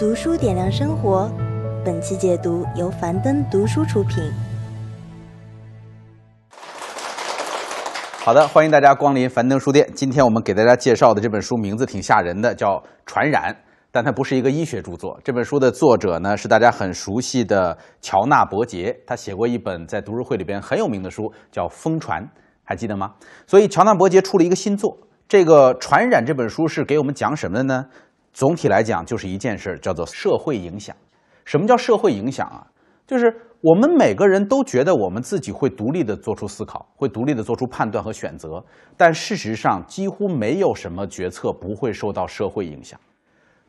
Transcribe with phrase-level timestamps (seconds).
[0.00, 1.30] 读书点亮生活，
[1.84, 4.32] 本期解读由樊登读书出品。
[8.20, 9.86] 好的，欢迎大家光临樊登书店。
[9.94, 13.52] 今天我们给大家介绍的这本书名字挺吓人的，叫《传染》，
[13.92, 15.20] 但它不是一个医学著作。
[15.22, 22.22] 这本书的作者呢是大家很熟悉的乔纳伯杰，他写过一本在读书会里边很有名的书，叫《疯传》，
[22.64, 23.10] 还记得吗？
[23.46, 24.96] 所以乔纳伯杰出了一个新作，
[25.28, 27.84] 这个《传染》这本书是给我们讲什么的呢？
[28.32, 30.94] 总体来讲就是一件事，叫做社会影响。
[31.44, 32.66] 什么叫社会影响啊？
[33.06, 33.26] 就是
[33.60, 38.64] 我们每个人都觉得我们自己会独立的做出思考，会独立的做出判断和选择，
[38.96, 42.98] 但事实上几乎没有什么决策不会受到社会影响。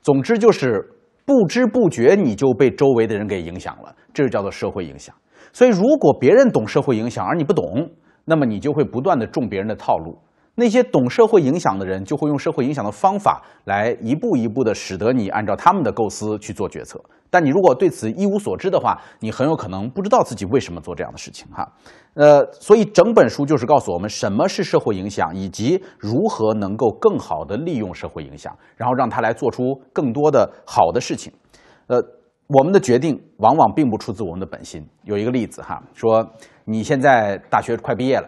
[0.02, 0.94] 总之就是
[1.26, 5.16] 不知不觉你就被周围的人给影响了，这就叫做社会影响。
[5.52, 7.90] 所以如果别人懂社会影响而你不懂，
[8.26, 10.20] 那么你就会不断的中别人的套路。
[10.62, 17.04] 那些懂社会影响的人，就会用社会影响的方法来一步一步的使得你按照他们的构思去做决策。
[17.32, 21.48] 但你如果对此一无所知的话，你很有可能不知道自己为什么做这样的事情。
[21.52, 21.68] 哈，
[22.14, 31.34] 呃，所以整本书就是告诉我们什么是社会影响，以及如何能够更好的利用社会影响，然后让它来做出更多的好的事情。
[31.88, 31.98] 呃，
[32.48, 34.86] 我们的决定往往并不出自我们的本心。
[35.06, 36.24] 有一个例子哈，说
[36.66, 38.28] 你现在大学快毕业了。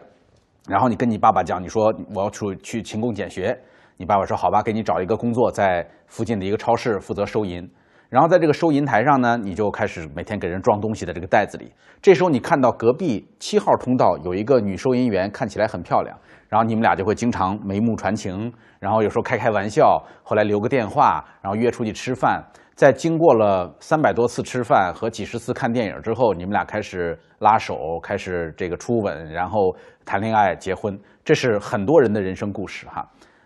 [0.68, 3.58] 然后你跟你爸爸讲，你说我要出去勤工俭学，
[3.98, 7.70] 你爸爸说好吧，给你找一个工作，在附近的一个超市负责收银。
[8.14, 11.74] 然后在这个收银台上呢，你就开始每天给人装东西的这个袋子里。
[12.00, 16.16] 这时候你看到隔壁七号通道有一个女收银员，看起来很漂亮，
[16.48, 22.40] 然后你们俩就会经常眉目传情，然后有时候开开玩笑，后来留个电话，然后约出去吃饭。
[22.76, 30.96] 在经过了三百多次吃饭和几十次看电影之后，你们俩开始拉手，开始这个初吻，然后谈恋爱、结婚。
[31.26, 33.04] 这是很多人的人生故事哈。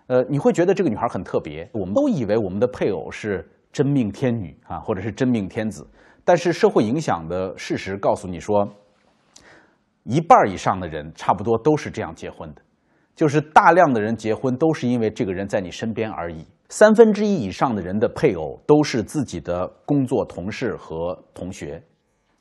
[0.07, 1.69] 呃，你会觉得这个女孩很特别。
[1.71, 3.47] 我们都以为我们的配偶是
[3.77, 5.87] 真命天女啊，或者是真命天子。
[6.25, 8.67] 但是社会影响的事实告诉你说，
[10.01, 12.61] 一半以上的人差不多都是这样结婚的，
[13.15, 16.43] 就是大量的人结婚都是因为这个人在你身边而已。
[16.69, 21.79] 三分之一以上的人的配偶都是自己的工作同事和同学，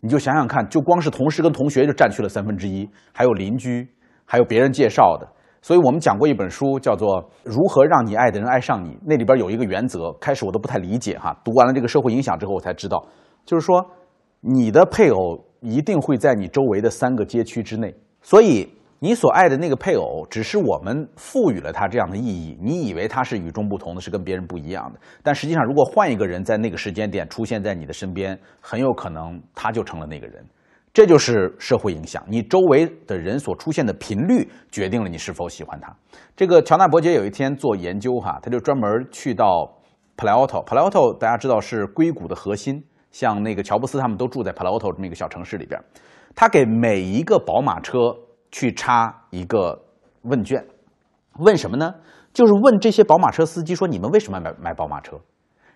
[0.01, 3.87] 你就想想看，就光是同事跟同学就占去了三分之一，还有邻居，
[4.25, 5.29] 还有别人介绍的。
[5.67, 11.37] 所以我们讲过一本书，叫做《如何让你爱的人爱上你》，那里边有一个原则，开始我都不太理解哈。
[11.43, 13.05] 读完了这个社会影响之后，我才知道，
[13.45, 13.85] 就是说
[14.41, 18.69] 你的配偶一定会在你周围的三个街区之内，所以。
[18.99, 22.57] 你所爱的那个配偶，只是我们赋予了他这样的意义。
[22.59, 24.99] 你以为他是与众不同的，是跟别人不一样的。
[25.23, 30.43] 但实际上，如果换一个人在那个时间点出现在你的身边，很有可能他就成了那个人。
[30.97, 32.25] 这就是社会影响。
[32.27, 35.95] 你周围的人所出现的频率，决定了你是否喜欢他。
[36.35, 39.71] 这个乔纳伯杰有一天做研究，哈，他就专门去到
[40.17, 45.79] Palo，Palo 大家知道是硅谷的核心，像那个乔布斯他们都住在 Palo 这么一个小城市里边。
[46.35, 48.17] 他给每一个宝马车。
[48.53, 49.79] 去插一个
[50.23, 50.65] 问卷，
[51.41, 51.93] 问什么呢？
[52.33, 55.21] 就是问这些宝马车司机说：“你们为什么买买宝马车？”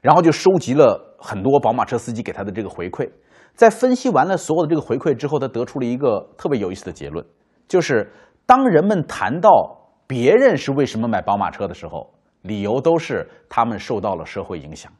[0.01, 3.07] 然后就收集了很多宝马车司机给他的这个回馈。
[3.55, 7.25] 在分析完了所有的这个回馈之后，他得出了一个特别有意思的结论，
[7.69, 8.11] 就是
[8.47, 12.13] 当人们谈到别人是为什么买宝马车的时候，
[12.43, 14.91] 理由都是他们受到了社会影响，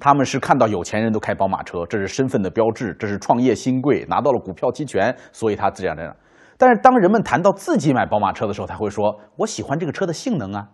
[0.00, 6.14] 他们是看到有钱人都开宝马车，这是身份的标志，这是创业新贵，拿到了股票期权，所以他这样这样。
[6.56, 10.68] 但是当人们谈到自己买宝马车的时候，他会说：“我喜欢这个车的性能啊，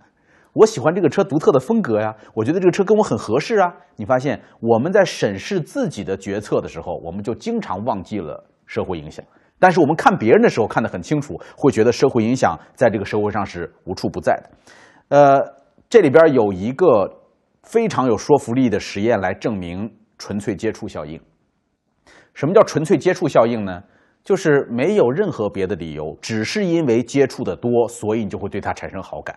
[0.55, 9.25] 我喜欢这个车独特的风格呀，我觉得这个车跟我很合适啊。”你发现我们在审视自己的决策的时候，我们就经常忘记了社会影响；
[9.59, 14.51] 但是我们看别人的时候看得很清楚，会觉得社会影响在这个社会上是无处不在的。
[15.09, 15.41] 呃，
[15.89, 17.23] 这里边有一个
[17.65, 21.21] 非常有说服力的实验来证明纯粹接触效应。
[22.33, 23.83] 什么叫纯粹接触效应呢？
[24.25, 29.37] 就是没有任何别的理由，只是因为接触的多，所以你就会对他产生好感。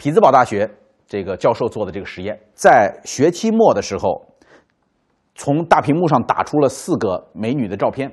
[0.00, 0.66] 匹兹堡大学
[1.06, 4.24] 这个教授做的这个实验，在学期末的时候，
[5.34, 8.10] 从大屏幕上打出了四个美女的照片，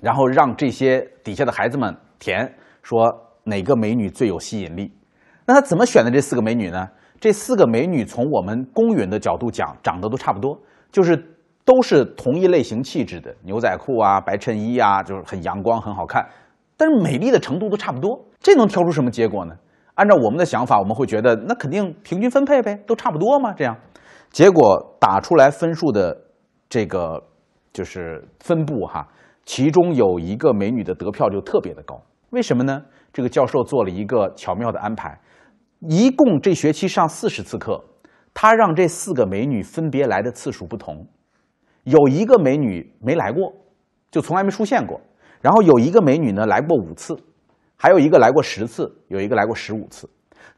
[0.00, 2.54] 然后让这些底下的孩子们填，
[2.84, 3.12] 说
[3.42, 4.92] 哪个美女最有吸引力。
[5.44, 6.88] 那他怎么选的这四个美女呢？
[7.18, 10.56] 这四个美女从我们公允的角度讲，长得都差不多，
[10.92, 11.30] 就是。
[11.64, 16.28] 都是同一类型气质的牛仔裤啊、白衬衣啊，就是很阳光、很好看，
[16.76, 18.20] 但是美丽的程度都差不多。
[18.40, 19.54] 这能挑出什么结果呢？
[19.94, 23.52] 按照我们的想法，我们会觉得那肯定平均分配呗，都差不多嘛。
[23.52, 23.76] 这样，
[24.30, 26.16] 结果打出来分数的
[26.68, 27.22] 这个
[27.72, 29.06] 就是分布哈，
[29.44, 32.00] 其中有一个美女的得票就特别的高。
[32.30, 32.82] 为什么呢？
[33.12, 35.20] 这个教授做了一个巧妙的安排，
[35.80, 37.84] 一共这学期上四十次课。
[38.34, 41.06] 他让这四个美女分别来的次数不同，
[41.84, 43.52] 有一个美女没来过，
[44.10, 44.98] 就从来没出现过。
[45.42, 47.14] 然后有一个美女呢来过五次，
[47.82, 50.08] 还有一个来过十次，有一个来过十五次。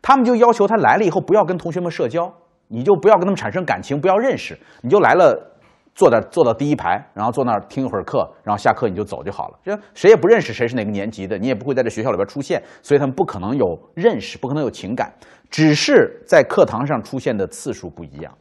[0.02, 2.30] 他们就要求他来了以后不要跟同学们社交，
[2.68, 5.52] 你就不要跟他们产生感情，不要认识，你就来了。
[5.94, 9.58] 坐在坐到第一排，然后坐那儿听一会儿课，然后下课你就走就好了。
[9.62, 15.14] 这谁也不认识谁是哪个年级的，你也不会在这学校里边出现，所以他们不可能有认识，不可能有情感，
[15.48, 18.36] 只是在课堂上出现的次数不一样。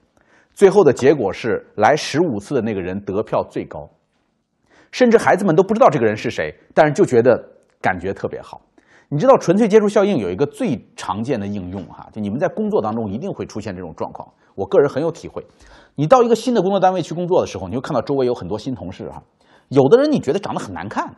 [0.52, 3.88] 最后的结果是，来十五次的那个人得票最高，
[4.92, 7.40] 甚至孩子们都不知道这个人是谁，但是就觉得
[7.80, 8.60] 感觉特别好。
[9.14, 15.46] 你知道纯粹接触效应有一个最常见的应用哈，就你们在工作当中一定会出现这种状况，我个人很有体会。
[15.94, 19.22] 你到一个新的工作单位去工作的时候，你会看到周围有很多新同事哈，
[19.68, 21.16] 有的人你觉得长得很难看，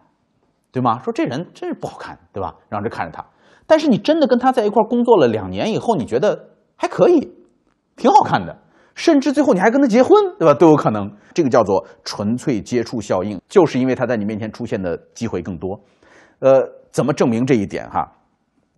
[0.73, 0.99] 对吗？
[1.05, 2.53] 说这人真是不好看，对吧？
[2.67, 3.25] 让人看着他，
[3.65, 7.31] 但是你真的跟他在一块工作了两年以后，你觉得还可以，
[7.95, 8.57] 挺好看的，
[8.93, 10.53] 甚至最后你还跟他结婚，对吧？
[10.53, 11.09] 都有可能。
[11.33, 15.79] 这个叫做纯粹接触效应，就是因为他在你面前出现的机会更多。
[16.39, 16.61] 呃，
[16.95, 18.09] 怎么证明这一点哈？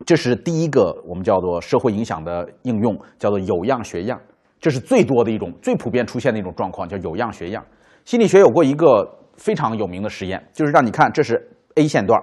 [0.03, 4.19] 这是第一个我们叫做社会影响的应用，叫做有样学样。
[4.59, 7.63] 这是最多的一种、最普遍出现的一种状况，叫有样学样。
[8.05, 12.19] 心理学有过一个非常有名的实验，就是让你看，这是 A 线段，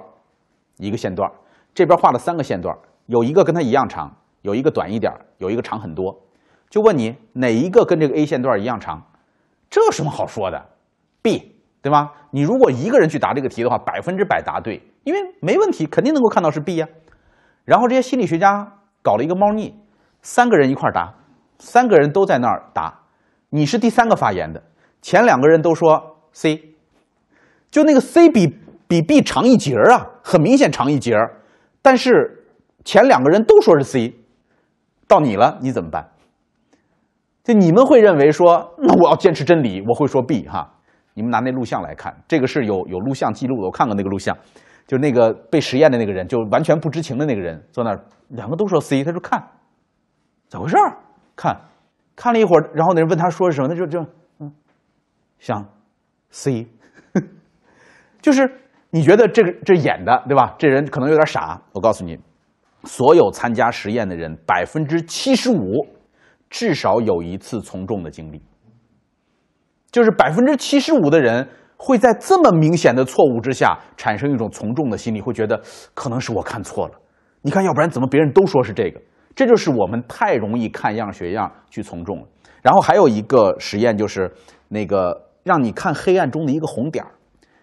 [0.79, 1.31] 一个线段，
[1.73, 2.76] 这边画了三个线段，
[3.06, 4.12] 有一个跟它一样长，
[4.43, 6.12] 有一个短一点，有一个长很多。
[6.70, 9.00] 就问你哪一个跟这个 A 线段一样长？
[9.70, 10.61] 这有什么好说的
[11.23, 11.54] ？B，
[11.85, 12.13] 对吧？
[12.31, 16.89] 你如果一个人去答这个题的话，百分之百答对，因为没问题，肯定能够看到是 B 呀。
[17.67, 18.73] 然后这些心理学家
[19.03, 19.79] 搞了一个猫腻，
[20.23, 21.13] 三个人一块答。
[21.59, 23.01] 三个人都在那儿答，
[23.51, 24.63] 你是第三个发言的。
[25.03, 26.75] 前两个人都说 C，
[27.71, 28.59] 就那个 C 比
[28.89, 31.43] 比 B 长一截儿啊，很明显长一截儿。
[31.83, 32.47] 但是
[32.83, 34.15] 前两个人都说是 C，
[35.07, 36.09] 到你了，你怎么办？
[37.43, 40.74] 就你们会认为说，那我要坚持真理，我会说 B 哈。
[41.15, 44.37] 你们拿那录像来看，这个是有有录像记录的，我看过那个录像，
[44.87, 49.43] 就那个被实验的那个人，就完全不知情的那个人坐那儿，两个都说 C，他说看，
[50.49, 50.99] 咋回事儿？
[51.37, 51.61] 看，
[52.15, 54.01] 看了一会儿，然后那人问他说什么，他就就
[54.41, 54.53] 嗯，
[55.39, 55.67] 想
[56.31, 56.67] ，C，
[58.21, 58.49] 就是
[58.91, 60.55] 你觉得这个这演的对吧？
[60.59, 61.61] 这人可能有点傻。
[61.73, 62.19] 我告诉你，
[62.85, 65.87] 所有参加实验的人，百分之七十五
[66.51, 68.41] 至少有一次从众的经历，
[69.94, 75.62] 就是百分之七十五的人会在这么明显的错误之下产生一种从众的心理，会觉得
[75.94, 76.94] 可能是我看错了。
[77.43, 79.00] 你看，要不然怎么别人都说是这个？
[79.37, 82.25] 这就是我们太容易看样学样去从众了。
[82.61, 84.29] 然后还有一个实验，就是
[84.67, 87.12] 那个让你看黑暗中的一个红点儿。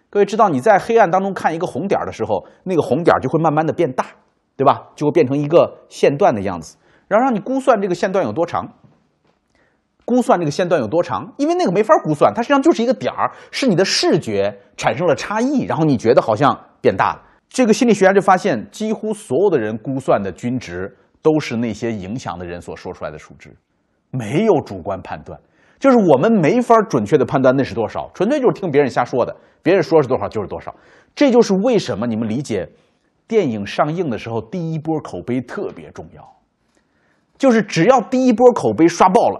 [0.09, 4.05] 各位知道，你在黑暗当中看一个红点儿的时候，那个红点儿就会慢慢的变大，
[4.55, 4.87] 对吧？
[4.95, 6.77] 就会变成一个线段的样子。
[7.09, 8.65] 然后让你估算这个线段有多长，
[10.06, 17.21] 估算这个线段有多长，因为那个没法估算，它实际上就是一个点儿，是你的视觉产生了差异，然后你觉得好像变大了。
[17.50, 20.95] 这个心理学家就发现，几乎所有的人估算的均值。
[21.24, 23.56] 都是那些影响的人所说出来的数值，
[24.09, 25.39] 没有主观判断，
[25.77, 30.75] 就是我们没法准确的判断那是多少，纯粹就是听别人瞎说的，别人说是多少就是多少。
[31.13, 32.68] 这就是为什么你们理解，
[33.27, 36.27] 电影上映的时候第一波口碑特别重要，
[37.38, 39.39] 就是只要第一波口碑刷爆了，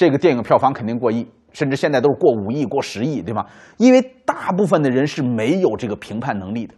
[0.00, 3.44] 这个电影票房肯定过亿，甚至现在都是过五亿、过十亿，对吗？
[3.76, 6.74] 因为大部分的人是没有这个评判能力的，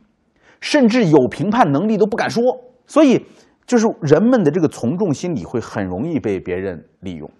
[0.60, 2.42] 甚至有评判能力都不敢说，
[2.84, 3.24] 所以。
[3.64, 7.30] 就是人们的这个从众心理会很容易被别人利用。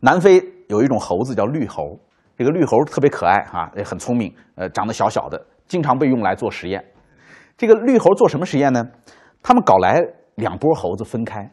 [0.00, 1.96] 南非有一种猴子叫绿猴，
[2.36, 6.84] 这个绿猴特别可爱哈，也很聪明，呃，长得小小的，经常被用来做实验。
[7.56, 8.84] 这个绿猴做什么实验呢？
[9.40, 10.02] 他们搞来
[10.34, 11.48] 两波猴子分开，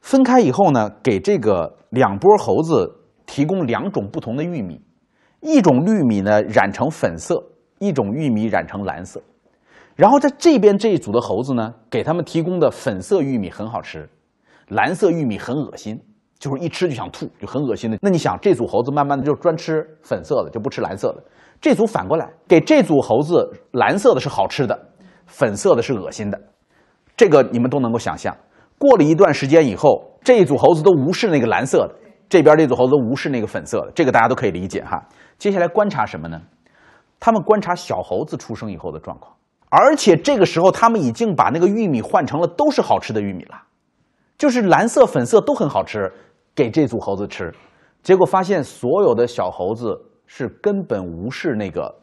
[0.00, 2.94] 分开以后呢，给这个两波猴子
[3.26, 4.80] 提供两种不同的玉米，
[5.40, 7.42] 一种玉米呢染成粉色，
[7.78, 9.20] 一种玉米染成蓝色。
[9.96, 14.08] 然后在这边这一组的猴子呢，给他们提供的粉色玉米很好吃，
[14.68, 16.00] 蓝色玉米很恶心，
[16.38, 17.98] 就是一吃就想吐，就很恶心的。
[18.00, 21.22] 那你想，这组猴子慢慢的就专吃粉色的，就不吃蓝色的。
[21.60, 24.78] 这组反过来，给这组猴子蓝色的是好吃的，
[25.26, 26.40] 粉色的是恶心的。
[27.16, 28.34] 这个你们都能够想象。
[28.78, 31.94] 过了一段时间以后，这一组猴子都无视那个蓝色的，
[32.28, 35.08] 这边这组猴子无视那个粉色的，这个大家都可以理解哈。
[35.36, 36.40] 接下来观察什么呢？
[37.20, 39.34] 他们观察小猴子出生以后的状况。
[39.70, 43.64] 而且这个时候，他们已经把那个玉米换成了都是好吃的玉米了，
[44.38, 46.10] 就是蓝色、粉色都很好吃，
[46.54, 47.52] 给这组猴子吃。
[48.02, 51.94] 结果发现，所有的小猴子是根本无视那个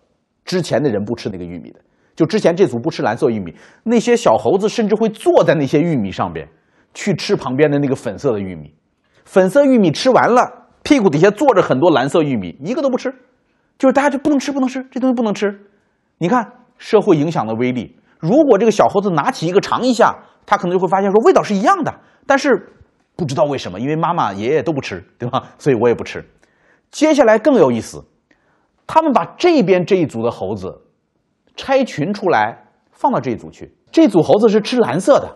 [0.43, 1.79] 之前的人不吃那个玉米的。
[2.15, 6.47] 就之前这组不吃蓝色玉米，那些小猴子甚至会坐在那些玉米上边
[6.95, 8.73] 去吃旁边的那个粉色的玉米。
[9.25, 13.13] 粉色玉米吃完了，屁股底下坐着很多蓝色玉米，一个都不吃，
[13.77, 15.67] 就是大家就不能吃，不能吃，这东西不能吃。
[16.17, 21.93] 你看社会影响的威力，如果这个小猴子拿起一个尝一下，他可能就会发现说味道是一样的，
[22.25, 22.49] 但是
[23.15, 25.43] 不知道为什么，因为妈妈爷爷都不吃，对吧？
[25.59, 26.23] 所以我也不吃。
[26.91, 28.05] 接下来更有意思，
[28.87, 30.81] 他们把这边这一组的猴子
[31.55, 33.75] 拆群出来，放到这一组去。
[33.91, 35.35] 这组猴子是吃蓝色的，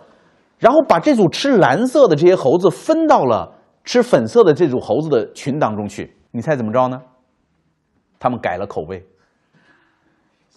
[0.59, 6.15] 然后把这组吃蓝色的这些猴子分到了吃粉色的这组猴子的群当中去。
[6.31, 7.01] 你猜怎么着呢？
[8.19, 9.03] 他们改了口味，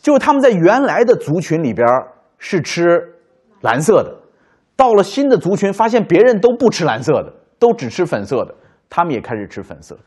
[0.02, 1.86] 就是他们在原来的族群里边
[2.36, 3.14] 是吃
[3.60, 4.12] 蓝色的，
[4.74, 8.54] 到了新的族群，发现别人都不吃蓝色的，都只吃粉色的，
[8.90, 10.00] 他们也开始吃粉色的。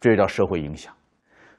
[0.00, 0.92] 这就叫社会影响，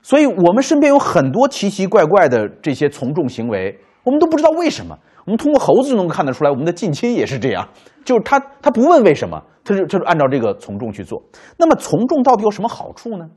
[0.01, 4.99] 所以我们身边有很多奇奇怪怪的这些从众行为，我们都不知道为什么。
[5.25, 7.67] 我们通过猴子就能看得出来，我们的近亲也是这样，
[8.03, 11.23] 就是他他不问为什么，他就他就按照这个从众去做。
[11.57, 13.29] 那么从众到底有什么好处呢？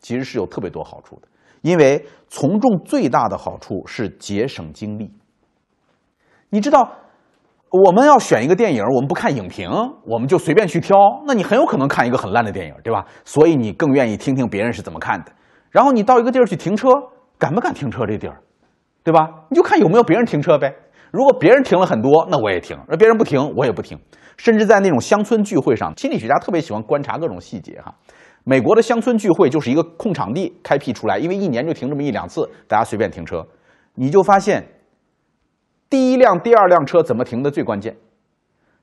[0.00, 1.28] 其实是有特别多好处的，
[1.60, 5.12] 因为从众最大的好处是节省精力。
[6.48, 6.90] 你知道，
[7.70, 9.70] 我们要选一个电影，我们不看影评，
[10.04, 10.96] 我们就随便去挑，
[11.26, 13.04] 那你很有可能看一个很烂的电影，对吧？
[13.24, 15.30] 所以你更愿意听听别人是怎么看的。
[15.70, 16.88] 然后你到一个地儿去停车，
[17.38, 18.42] 敢不敢停车这地儿，
[19.04, 19.44] 对吧？
[19.50, 20.74] 你就看有没有别人停车呗。
[21.10, 23.98] 如果别人停了很多，那我也停；而别人不停，我也不停。
[24.36, 27.94] 甚至在那种乡村聚会上，心理学家特别喜欢观察各种细节哈。
[28.44, 33.46] 美国的乡村聚会就是一个空场地开辟出来，因为一年就停这么一两次，大家随便停车，
[33.96, 34.66] 你就发现，
[35.90, 37.94] 第一辆、第二辆车怎么停的最关键，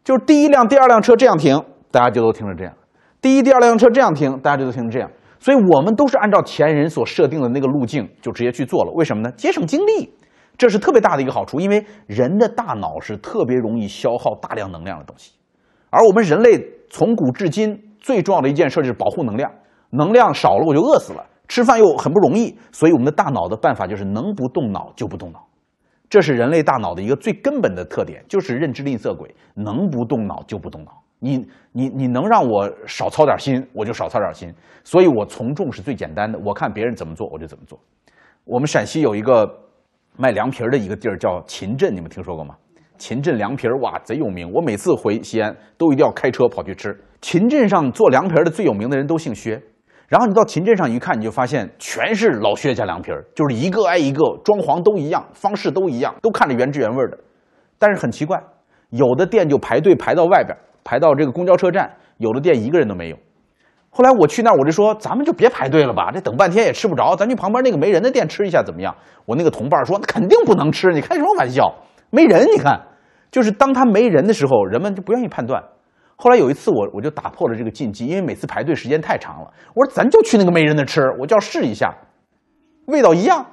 [0.04, 2.74] 就是第一辆、第二辆车这样停，大家就都停成这样；
[3.20, 5.10] 第一、第二辆车这样停，大家就都停成这样。
[5.40, 8.92] 所以我们都是按照前人所设定的那个路径就直接去做了。
[8.92, 9.32] 为什么呢？
[9.32, 10.14] 节省精力。
[10.58, 15.34] 这是特别大的一个好处，因为人的大脑是特别容易消耗大量能量的东西，
[15.92, 16.60] 而我们人类
[16.90, 19.52] 从古至今最重要的一件事就是保护能量，
[19.92, 25.46] 能量少了我就饿死了，吃饭又很不容易，所以我们的大脑的办法就是能不动脑就不动脑，
[26.10, 34.52] 这是人类大脑的一个最根本的特点，就是认知吝啬鬼，能不动脑就不动脑，你你你能让我少操点心，我就少操点心，
[34.84, 37.80] 所以我从众是最简单的，我看别人怎么做我就怎么做。
[38.44, 39.67] 我们陕西有一个。
[40.20, 42.56] 卖凉皮儿的一个地儿叫秦镇，你们听说过吗？
[42.98, 44.52] 秦镇凉皮儿哇，贼有名。
[44.52, 47.00] 我每次回西安都一定要开车跑去吃。
[47.22, 49.62] 秦镇上做凉皮儿的最有名的人都姓薛，
[50.08, 57.18] 然后你到秦镇上一看，你就发现全是老薛家凉皮儿，就是一个挨一个，装潢都一样，方式都一样，都看着原汁原味的。
[57.78, 58.42] 但是很奇怪，
[58.90, 63.18] 有的店就排队排到外边，排到这个公交车站，有的店一个人都没有。
[63.98, 68.96] 后来我去那儿，我就说咱们就别排队了吧，这等半天也吃不着，咱去旁边那个没人的店吃一下怎么样？
[69.26, 71.74] 我那个同伴说那肯定不能吃，你开什么玩笑？
[72.12, 72.80] 没人，你看，
[73.32, 75.64] 就是当他没人的时候，人们就不愿意判断。
[76.16, 81.92] 后来有一次我我就打破了这个禁忌，因为每次排队时间太长了，我说咱就去那个没人的吃，我就要试一下，
[82.86, 83.48] 味道一样，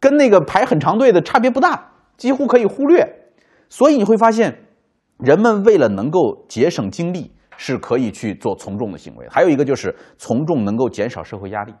[0.00, 3.06] 跟那个排很长队的差别不大，几乎可以忽略。
[3.68, 4.60] 所以你会发现，
[5.18, 7.32] 人们为了能够节省精力。
[7.58, 11.74] 是可以去做从众的行为，还有一个就是从众能够减少社会压力。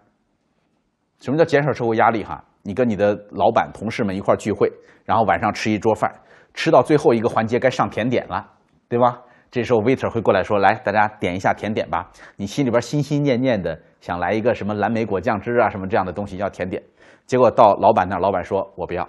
[1.20, 2.22] 什么叫减少社会压力？
[2.22, 4.70] 哈，你跟你的老板、同事们一块聚会，
[5.04, 6.12] 然后晚上吃一桌饭，
[6.52, 8.44] 吃到最后一个环节该上甜点了，
[8.88, 9.22] 对吧？
[9.50, 16.82] 这时候 waiter 会过来说：“来，大家点一下甜点吧。”你心里边心心念念的想来一个什么蓝莓果酱汁啊，什么这样的东西要甜点，
[17.24, 19.08] 结果到老板那，老板说我不要。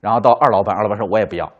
[0.00, 1.50] 然后到二老板，二老板说我也不要。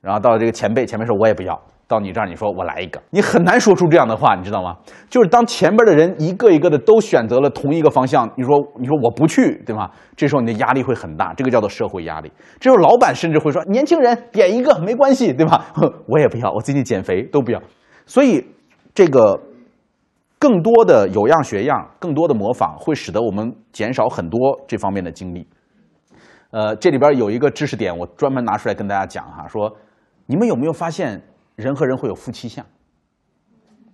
[0.00, 1.60] 然后到这个前辈，前辈说我也不要。
[1.86, 4.76] 到你这儿，你说我来一个，你很难说出这样的话，你知道吗？
[5.10, 9.90] 就是当前边的人一个一个的都选择了同一个方向，你说你说我不去，对吗？
[10.16, 12.32] 这时候你的压力会很大，这个叫做社会压力。
[12.58, 15.66] 这时候老板甚至会说：“年轻人点一个没关系，对吧？”
[16.08, 17.60] 我也不要，我最近减肥都不要。
[18.06, 18.42] 所以
[18.94, 19.38] 这个
[20.38, 25.46] 更多的有样学样，更多的模仿，会使得我们减少很多这方面的精力。
[26.50, 29.70] 呃，这里边有一个知识点，我专门拿出来跟大家讲哈，说
[30.26, 31.20] 你们有没有发现？
[31.56, 32.64] 人和人会有夫妻相，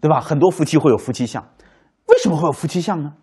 [0.01, 0.21] 对吧？
[0.21, 1.43] 很多夫妻会有夫妻相，
[2.07, 3.15] 为什么会有夫妻相呢？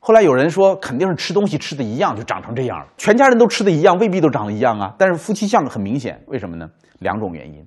[0.00, 2.86] 后来有人说，肯定是吃东西吃的一样，就长成这样了。
[2.96, 4.94] 全家人都吃的一样，未必都长得一样啊。
[4.96, 6.70] 但是夫妻相很明显，为什么呢？
[7.00, 7.66] 两种原因。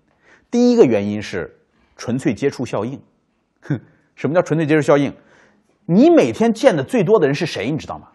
[0.49, 1.59] 第一个原因是
[1.97, 2.99] 纯粹接触效应。
[3.61, 3.79] 哼，
[4.15, 5.13] 什么叫纯粹接触效应？
[5.85, 7.69] 你每天见的最多的人是谁？
[7.69, 8.07] 你知道吗？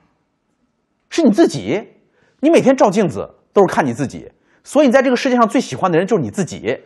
[1.11, 1.83] 是你自己。
[2.40, 4.31] 你每天照镜子都是看你自己，
[4.64, 6.78] 所以你在这个世界上最喜欢的人就是你自己。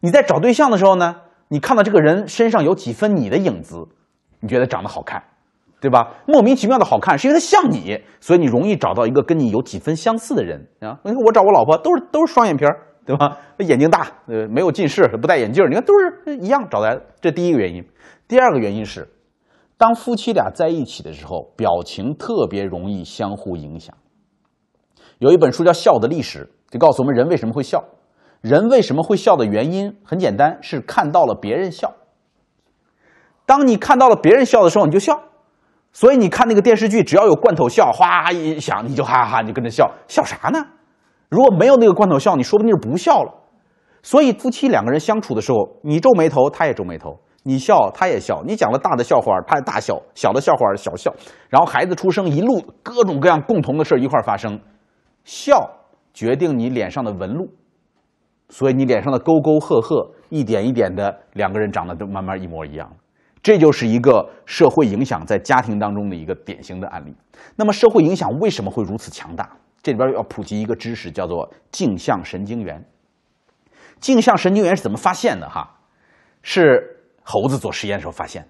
[0.00, 1.16] 你在找对象的时候呢，
[1.48, 3.76] 你看到这个人身上有几分你的影子，
[4.40, 5.22] 你觉得长得好看，
[5.80, 6.14] 对吧？
[6.26, 10.98] 莫名其妙的好看，是因为他像你，所以你容易找到一个跟你有几分相似的人啊。
[11.04, 13.36] 你看我找我老婆都是都是双眼皮儿，对吧？
[13.58, 17.02] 眼睛大，呃，没有近视，不戴眼镜，你看都是一样找来的。
[17.20, 17.84] 这第一个原因。
[18.26, 19.06] 第二个原因是，
[19.76, 23.94] 当夫妻俩在一起的时候，表情特别容易相互影响。
[25.18, 27.84] 有一本书叫《笑的历史》，就告诉我们人为什么会笑。
[28.40, 31.92] 人为什么会笑的原因很简单，是看到了别人笑。
[33.44, 35.20] 当你看到了别人笑的时候，你就笑。
[35.92, 40.64] 所以你看那个电视剧，只要有罐头笑，哗一响，你就哈哈，你跟着笑，笑啥呢？
[41.28, 43.34] 如果没有那个罐头笑，你说不定是不笑了。
[44.02, 47.10] 所以夫妻两个人相处的时候，你皱眉头，他也皱眉头；
[47.42, 51.12] 你笑，他也笑；你讲了大的笑话，他也大笑；小的笑话，小笑。
[51.48, 54.58] 然后孩子出生，一路各种各样共同的事一块发生，
[55.24, 55.70] 笑
[56.14, 57.50] 决定你脸上的纹路。
[58.50, 62.90] 所以你脸上的沟沟壑壑，一点一点的，两个人长得都慢慢一模一样。
[63.42, 67.14] 这就是一个社会影响在家庭当中的一个典型的案例。
[67.56, 69.48] 那么社会影响为什么会如此强大？
[69.82, 72.84] 这里边要普及一个知识，叫做镜像神经元。
[73.98, 75.48] 镜像神经元是怎么发现的？
[75.48, 75.78] 哈，
[76.42, 78.48] 是猴子做实验的时候发现的。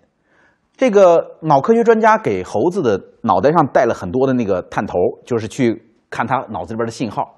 [0.77, 5.81] 这个脑科学专家给猴子的脑袋上戴了很多的那个探头，就是去
[6.11, 7.37] 看它脑子里边的信号。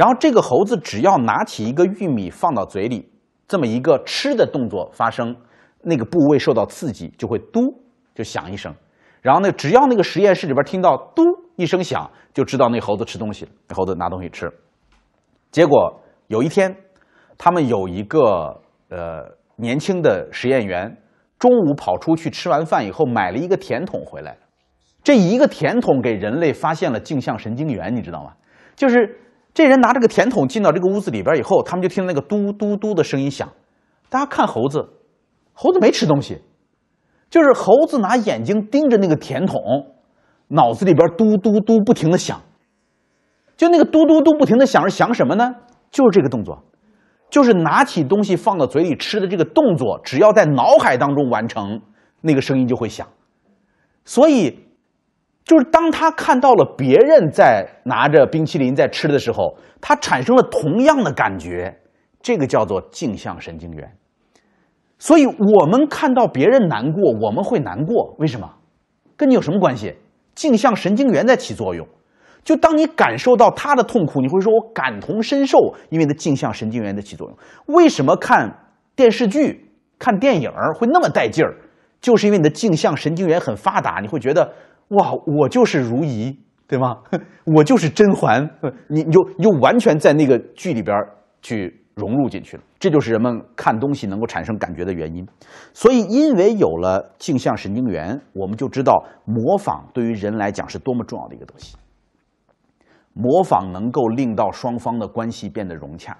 [0.00, 3.12] 然后这个猴子只要拿起一个玉米放到嘴里，
[3.46, 5.36] 这么一个吃的动作发生，
[5.82, 7.60] 那个部位受到刺激就会嘟
[8.14, 8.74] 就响一声。
[9.20, 11.22] 然后呢，只要那个实验室里边听到嘟
[11.56, 13.50] 一声响，就知道那猴子吃东西了。
[13.74, 14.50] 猴子拿东西吃。
[15.50, 16.74] 结果有一天，
[17.36, 20.96] 他们有一个呃年轻的实验员，
[21.38, 24.38] 中午跑出去吃完饭以后，买了一个甜筒回来。
[25.04, 28.32] 这一个甜筒给人类发现了镜像神经元，你知道吗？
[28.74, 29.18] 就是。
[29.52, 33.48] 这人拿着个甜筒进到这个屋子里边以后，他们就听那个嘟嘟嘟的声音响。
[34.08, 34.88] 大家看猴子，
[35.52, 36.40] 猴子没吃东西，
[37.28, 39.60] 就是猴子拿眼睛盯着那个甜筒，
[40.48, 42.40] 脑子里边嘟嘟嘟不停的响。
[43.56, 45.54] 就那个嘟嘟嘟不停的响是响什么呢？
[45.90, 46.62] 就是这个动作，
[47.28, 51.82] 就是拿起东西放到嘴里吃的这个动作，只要在脑海当中完成，
[52.20, 53.08] 那个声音就会响。
[54.04, 54.69] 所以。
[55.44, 61.76] 就是当他看到了别人在拿着冰淇淋在吃的时候，他产生了同样的感觉，
[62.22, 63.92] 这个叫做镜像神经元。
[64.98, 68.48] 所以我们看到别人难过，我们会难过，为什么？
[69.16, 69.96] 跟你有什么关系？
[70.34, 71.88] 镜像神经元在起作用。
[72.44, 77.36] 就当你感受到他的痛苦，你会说我感同身受，因为那镜像神经元在起作用。
[77.74, 81.56] 为什么看电视剧、看电影会那么带劲儿？
[82.00, 84.52] 就是因为你的镜像神经元很发达，你会觉得。
[84.90, 86.98] 哇，我就是如懿，对吗？
[87.56, 88.48] 我就是甄嬛，
[88.88, 90.96] 你你就你就完全在那个剧里边
[91.42, 92.62] 去融入进去了。
[92.78, 95.24] 这就是人们看东西能够产生感觉的原因。
[95.72, 101.76] 所以，因为有了镜像神经元，我们就知道模仿对于人来讲是多么重要的一个东西。
[103.12, 106.16] 模仿能够令到双方的关系变得融洽。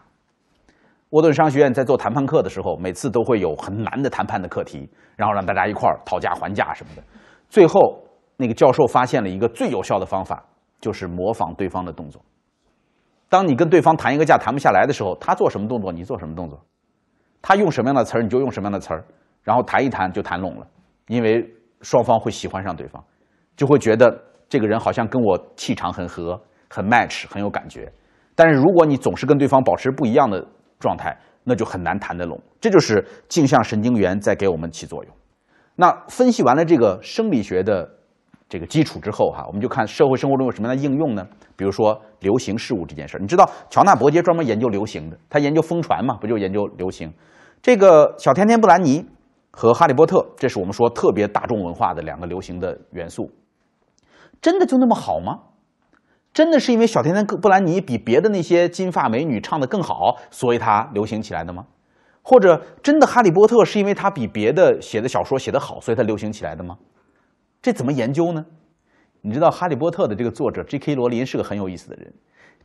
[1.11, 7.02] 沃顿商学院在做谈判课的时候，每次都会有很难的谈判的课题，然后让大家一块儿讨价还价什么的，
[7.48, 8.00] 最后。
[8.40, 10.42] 那个教授发现了一个最有效的方法，
[10.81, 12.22] 就是模仿对方的动作。
[13.29, 16.59] 当你跟对方谈一个价谈不下来的时候，他做什么动作，你做什么动作；
[17.42, 19.05] 他用什么样的词儿，你就用什么样的词儿，
[19.42, 20.66] 然后谈一谈就谈拢了。
[21.09, 21.46] 因为
[21.83, 23.05] 双方会喜欢上对方，
[23.57, 24.11] 就会觉得
[24.48, 27.92] 这个人好像跟我气场很合，很 match，很有感觉。
[28.35, 30.42] 但是如果你总是跟对方保持不一样的
[30.79, 32.40] 状态，那就很难谈得拢。
[32.59, 35.14] 这就是镜像神经元在给我们起作用。
[35.76, 37.99] 那分析完了这个生理学的。
[38.50, 41.24] 这个基础之后哈，我们就看社会生活中有什么样的应用呢？
[41.56, 47.10] 比如说流行事物这件事儿，你知道乔纳伯杰专门研究流行的，他研究疯传嘛，不就研究流行？
[47.62, 49.06] 这个小甜甜布兰妮
[49.52, 53.30] 和哈利波特，这是我们说特别大众文化的两个流行的元素，
[54.42, 55.38] 真的就那么好吗？
[56.34, 61.66] 真的是因为小甜甜布兰妮比别的那些金发美女唱的更好，所以它流行起来的吗？
[62.22, 66.76] 或者真的哈利波特是因为他比别的写的小说写得好，所以他流行起来的吗？
[67.62, 68.46] 这怎么研究呢？
[69.22, 70.94] 你知道《哈利波特》的这个作者 J.K.
[70.94, 72.10] 罗琳是个很有意思的人。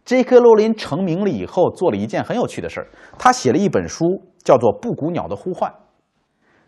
[0.06, 0.40] J.K.
[0.40, 2.88] 罗琳成名了以后，做了一件很有趣的事儿。
[3.18, 4.06] 他写了一本书，
[4.42, 5.70] 叫做《布谷鸟的呼唤》。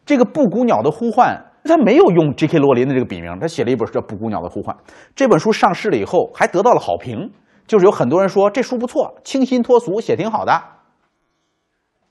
[0.05, 2.57] 这个《布谷鸟的呼唤》，他没有用 J.K.
[2.57, 4.75] 罗琳的这个笔名，他写了一本书叫《布谷鸟的呼唤》。
[5.15, 7.31] 这本书上市了以后，还得到了好评，
[7.65, 10.61] 就是有很多人说这书不错，清新脱俗，写挺好的。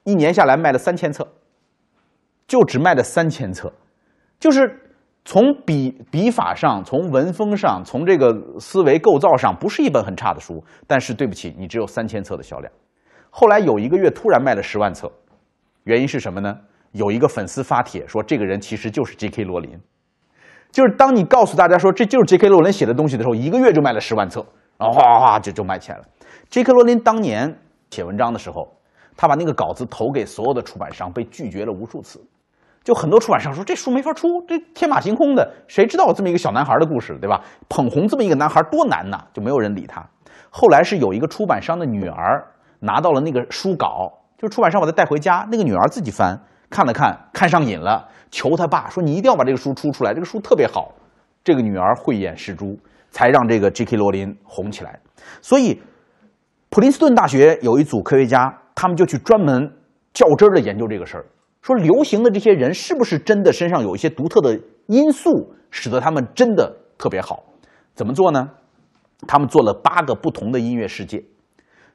[0.05, 1.29] 一年下来卖了三千册，
[2.47, 3.71] 就只卖了三千册，
[4.41, 4.85] 就是。
[5.27, 10.63] 从笔笔法上，从文风上，从这个思维构造上，不是一本很差的书。
[10.87, 12.73] 但是对不起，你只有三千册的销量。
[13.29, 15.11] 后来有一个月突然卖了十万册，
[15.83, 16.57] 原因是什么呢？
[16.93, 19.43] 有一个粉丝发帖说，这个人其实就是 J.K.
[19.43, 19.77] 罗琳。
[20.71, 22.49] 就是当你告诉大家说这就是 J.K.
[22.49, 24.47] 罗琳写的东西的时候，一个月就卖了十万册，
[24.79, 26.05] 然后哗哗哗就就卖起来了。
[26.51, 26.73] J.K.
[26.73, 27.53] 罗琳当年
[27.91, 28.73] 写文章的时候，
[29.17, 32.25] 他把那个稿子投给所有的出版商，被拒绝了无数次。
[32.87, 37.43] 就很多出版商说这书没法出，这天马行空的，谁知道这么一个小男孩的故事，对吧？
[37.69, 40.01] 捧红这么一个男孩多难呐，就没有人理他。
[40.51, 42.47] 后来是有一个出版商的女儿
[42.79, 50.93] 拿到了那个书稿，就是出版商把他带回家，那个女儿自己翻看了看，看上瘾了，求他爸说你一定要把这个书出出来，这个书特别好。
[51.43, 52.79] 这个女儿慧眼识珠，
[53.11, 53.97] 才让这个 J.K.
[53.97, 54.97] 罗琳红起来。
[55.43, 55.83] 所以，
[56.71, 59.69] 普林斯顿大学有一组科学家，他们就去专门
[60.15, 61.27] 较真儿的研究这个事儿。
[61.67, 67.43] 说流行的这些人是不是真的身上有一些独特的因素，使得他们真的特别好？
[67.93, 68.49] 怎么做呢？
[69.27, 71.25] 他们做了八个不同的音乐世界，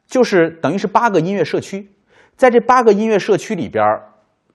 [0.06, 1.90] 就是等于是八个音乐社区，
[2.36, 3.82] 在这八个音乐社区里边，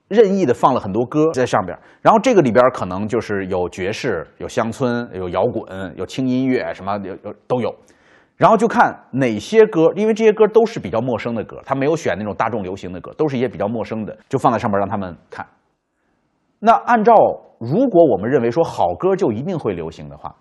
[0.08, 7.74] 任意的放了很多歌在上边，然后这个里边可能就是有爵士、有乡村、有摇滚、有轻音乐，什么有有都有。
[8.36, 15.46] 然后就看哪些歌，因为这些歌都是比较陌生的歌，他没有选那种大众流行的歌，都是一些比较陌生的，就放在上面让他们看。
[16.58, 17.14] 那按照
[17.58, 20.34] 如果我们认为说好歌就一定会流行的话，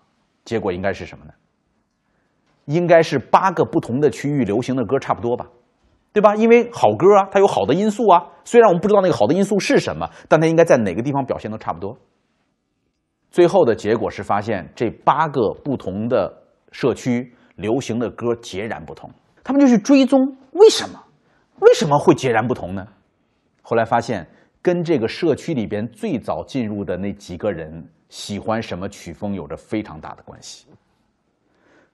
[0.43, 1.31] 结果应该是什么呢？
[2.65, 5.47] 应该是八个不同的区域流行的歌差不多吧，
[6.11, 6.35] 对吧？
[6.35, 11.97] 因为好歌啊，它有好的因素啊，虽然我们不知道那个好的因素是什么，但它应该在哪个地方表现都差不多。
[13.31, 17.33] 最后的结果是发现这八个不同的社区。
[17.55, 19.09] 流行的歌截然不同，
[19.43, 20.19] 他们就去追踪
[20.51, 21.01] 为什么，
[21.59, 22.85] 为什么会截然不同呢？
[23.61, 24.27] 后来发现
[24.61, 30.67] 跟这个社区里边最早进入的那几个人喜欢什么曲风有着非常大的关系。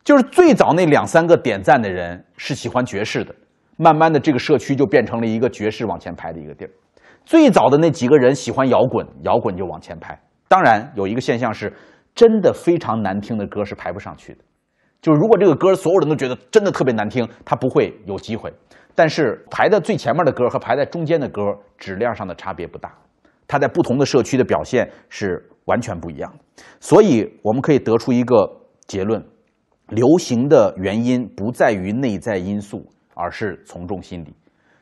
[0.03, 3.33] 就是最早那两三个点赞的人是喜欢爵士的，
[3.77, 6.71] 慢慢的这个社区就变成了一个爵士往前排的一个地儿。
[7.23, 10.19] 最早的那几个人喜欢摇滚，摇滚就往前排。
[10.47, 11.71] 当然有一个现象是，
[12.15, 14.39] 真的非常难听的歌是排不上去的。
[15.01, 18.53] 就是如果这个歌所有人都觉得真的特别难听，它不会有机会。
[18.93, 21.41] 但是排在最前面的歌和排在中间的歌
[21.77, 22.93] 质量上的差别不大，
[23.47, 26.63] 它在不同的社区的表现是完全不一样的。
[26.79, 28.35] 所以我们可以得出一个
[28.85, 29.23] 结论：
[29.89, 32.85] 流行的原因不在于内在因素，
[33.15, 34.35] 而是从众心理。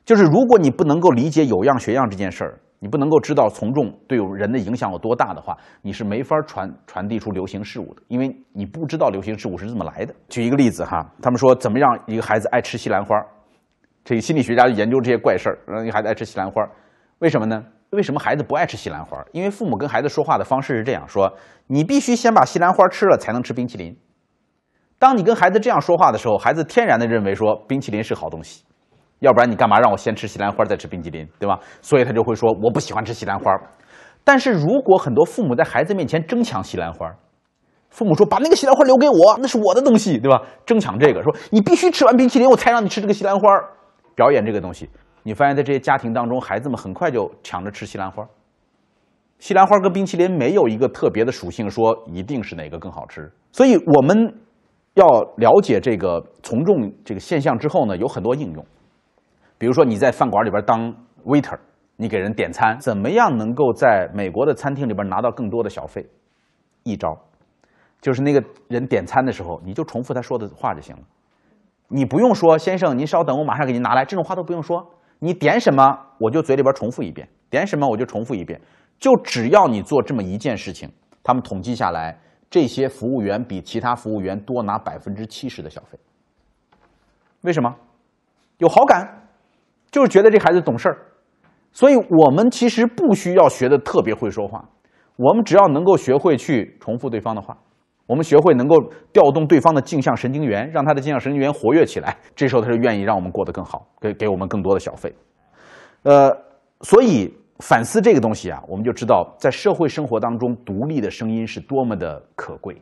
[0.03, 2.60] 就是如果你不能够理解有样学样这件事儿。
[2.80, 10.15] 你不能够知道从众对人的影响有多大的话，你是没法传传递出流行事物的，因为你不知道流行事物是怎么来的。
[10.30, 13.15] 举一个例子哈，他们说怎么让一个孩子爱吃西兰花？
[14.06, 16.65] 这个心理学家就研究这些怪事儿，让一个孩子爱吃西兰花，
[17.20, 17.63] 为什么呢？
[17.92, 19.18] 为什么孩子不爱吃西兰花？
[19.34, 21.32] 因为父母跟孩子说话的方式是这样说：
[21.68, 23.98] 你必须先把西兰花吃了才能吃冰淇淋。
[24.98, 28.63] 当你跟孩子这样说话的时候，孩子天然的认为说冰淇淋是好东西。
[29.19, 31.60] 要不然你干嘛让我先吃西兰花再吃冰淇淋，对吧？
[31.82, 33.45] 所以他就会说我不喜欢吃西兰花。
[34.23, 37.10] 但是如果很多父母在孩子面前争抢西兰花，
[37.89, 40.41] 父母说把那个西兰花留给我，那是我的东西，对吧？
[40.65, 43.49] 争抢这个说你必须吃完冰淇淋我才让你吃这个西兰花，
[44.15, 44.89] 表演这个东西。
[45.23, 48.23] 你发现在这些家庭当中，孩子们很快就抢着吃西兰花。
[49.39, 53.32] 西兰花跟冰淇淋没有一个特别的属性，说一定是哪个更好吃。
[53.51, 54.34] 所以我们
[54.93, 55.05] 要
[55.38, 58.65] 了解这个从众这个现象之后呢，有很多应用。
[59.60, 60.91] 比如说你在饭馆里边当
[61.26, 61.60] waiter，
[61.98, 66.04] 你给人点餐，怎么样能够在美国的餐厅里边拿到更多的小费？
[66.84, 67.15] 一招，
[68.00, 71.02] 就是那个人点餐的时候，你就重复他说的话就行了。
[71.89, 74.89] 你不用说先生您稍等，我马上给您拿来，这种话都不用说。
[75.19, 75.84] 你点什么，
[76.17, 78.60] 我就嘴里边重复一遍；点什么，我就重复一遍。
[78.98, 80.89] 就只要你做这么一件事情，
[81.22, 82.17] 他们统计下来，
[82.50, 86.00] 这些服务员比其他服务员多拿百分之七十的小费。
[87.41, 87.76] 为什么？
[88.60, 89.18] 有好感。
[89.91, 90.97] 就是觉得这孩子懂事儿，
[91.71, 94.69] 所以我们其实不需要学的特别会说话，
[95.15, 97.58] 我们只要能够学会去重复对方的话，
[98.08, 98.75] 我们学会能够
[99.12, 105.13] 调动对方的镜像神经元，让他的镜像神经元活跃起来，这时候他就愿意让我们过得更好，给给我们更多的小费。
[106.04, 106.32] 呃，
[106.82, 112.82] 所以反思这个东西啊，我们就知道在社会生活当中，独立的声音是多么的可贵，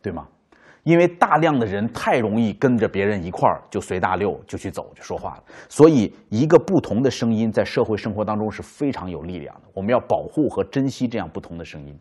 [0.00, 0.28] 对吗？
[0.84, 9.62] 因为大量的人太容易跟着别人一块儿就随大流就去走就说话了，所以一个不同的声音在社会生活当中是非常有力量的。
[9.74, 11.98] 我们要保护和珍惜这样不同的声音。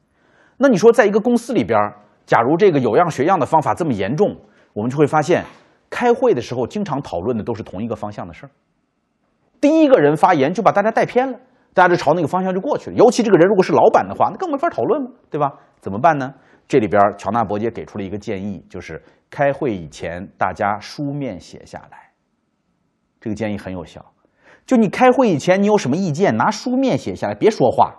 [0.58, 1.80] 那你说，在一个公司里边，
[2.26, 4.36] 假如这个有样学样的方法这么严重，
[4.74, 5.44] 我们就会发现，
[5.90, 8.50] 开会的时候经常讨论的都是同一个方向的事儿。
[9.62, 11.40] 第一个人发言就把大家带偏了，
[11.74, 12.96] 大家就朝那个方向就过去了。
[12.98, 15.54] 尤其这个人如果是老板的话，那更没法讨论了，对吧？
[15.80, 16.34] 怎么办呢？
[16.68, 22.12] 这里边乔纳伯杰给出了一个建议，就是开会以前大家书面写下来。
[23.22, 24.04] 这个建议很有效。
[24.66, 27.94] 就你开会以前你有什么意见，拿书面写下来，别说话，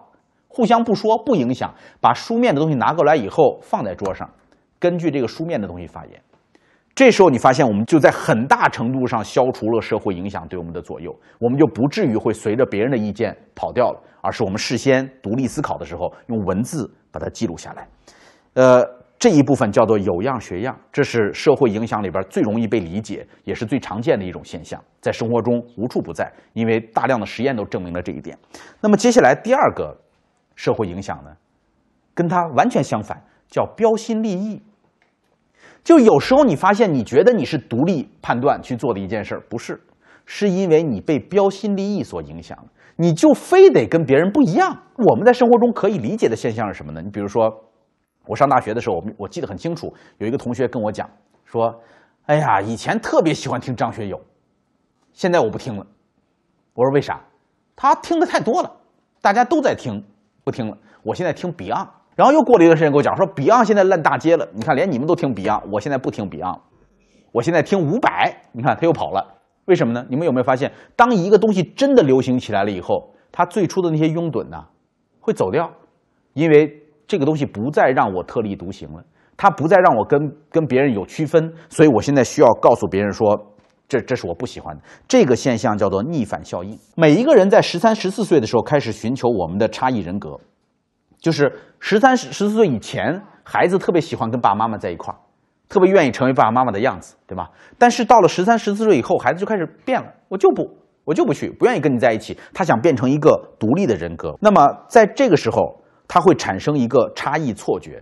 [0.48, 1.74] 互相不说不影响。
[2.00, 4.29] 把书面的东西拿过来以后放在桌上，
[4.79, 6.20] 根据这个书面的东西发言。
[6.94, 17.87] 这时候你发现，我们就在很大程度上消除了社会影响对我们的左右，我们就不至于会随着别人的意见跑掉了，而是我们事先独立思考的时候，用文字把它记录下来。
[18.55, 18.85] 呃，
[19.19, 28.38] 这一部分叫做有样学样，这是社会影响里边最容易被理解，也是最常见的一种现象，在生活中无处不在，因为大量的实验都证明了这一点。
[28.81, 29.97] 那么接下来第二个
[30.55, 31.31] 社会影响呢，
[32.14, 34.62] 跟它完全相反，叫标新立异。
[35.83, 39.81] 就有时候你发现，你觉得你是独立判断去做的一件事，不是，
[40.25, 42.64] 是因为你被标新立异所影响了，
[42.97, 44.75] 你就非得跟别人不一样。
[44.97, 47.03] 我们在生活中可以理解的现象是什么呢？
[47.03, 47.51] 你比如说，
[48.26, 51.08] 我上大学的时候，我我记得很清楚，有一个同学跟我讲
[51.44, 51.74] 说
[52.26, 54.20] ：“哎呀，以前特别喜欢听张学友，
[55.12, 55.87] 现在我不听了。”
[56.74, 57.20] 我说：“为啥？”
[57.76, 58.70] 他听的太多了，
[59.20, 60.02] 大家都在听，
[60.44, 60.78] 不听了。
[61.02, 61.88] 我现在听 Beyond。
[62.14, 64.48] 然后又过了一段时间，跟我讲说，Beyond 现在烂大街了。
[64.52, 66.60] 你看，连你们都听 Beyond，我现在不听 Beyond，
[67.32, 68.37] 我现在听伍佰。
[68.52, 70.06] 你看，他又跑了，为什么呢？
[70.08, 74.64] 你们有没有发现，当一个东西真的流行起来了以后，它最初的那些拥趸呢，
[75.18, 75.68] 会走掉，
[76.34, 79.05] 因为这个东西不再让我特立独行了，
[79.37, 83.55] 它不再让我跟跟别人有区分，所以我现在需要告诉别人说，
[83.87, 84.83] 这这是我不喜欢的。
[85.07, 86.79] 这个现象叫做逆反效应。
[86.97, 90.38] 每一个人在十三、十四岁的时候开始寻求我们的差异人格。
[91.19, 95.17] 就是十三、十十四岁以前，孩子特别喜欢跟爸爸妈妈在一块儿，
[95.71, 97.51] 特别愿意成为爸爸妈妈的样子，对吧？
[97.79, 100.69] 但是到了十三、十四岁以后，孩子就开始变了，我就不，
[101.05, 102.38] 我就不去，不愿意跟你在一起。
[102.53, 104.37] 他想变成一个独立的人格。
[104.40, 105.81] 那么在这个时候，
[106.14, 108.00] 他会产生一个差异错觉，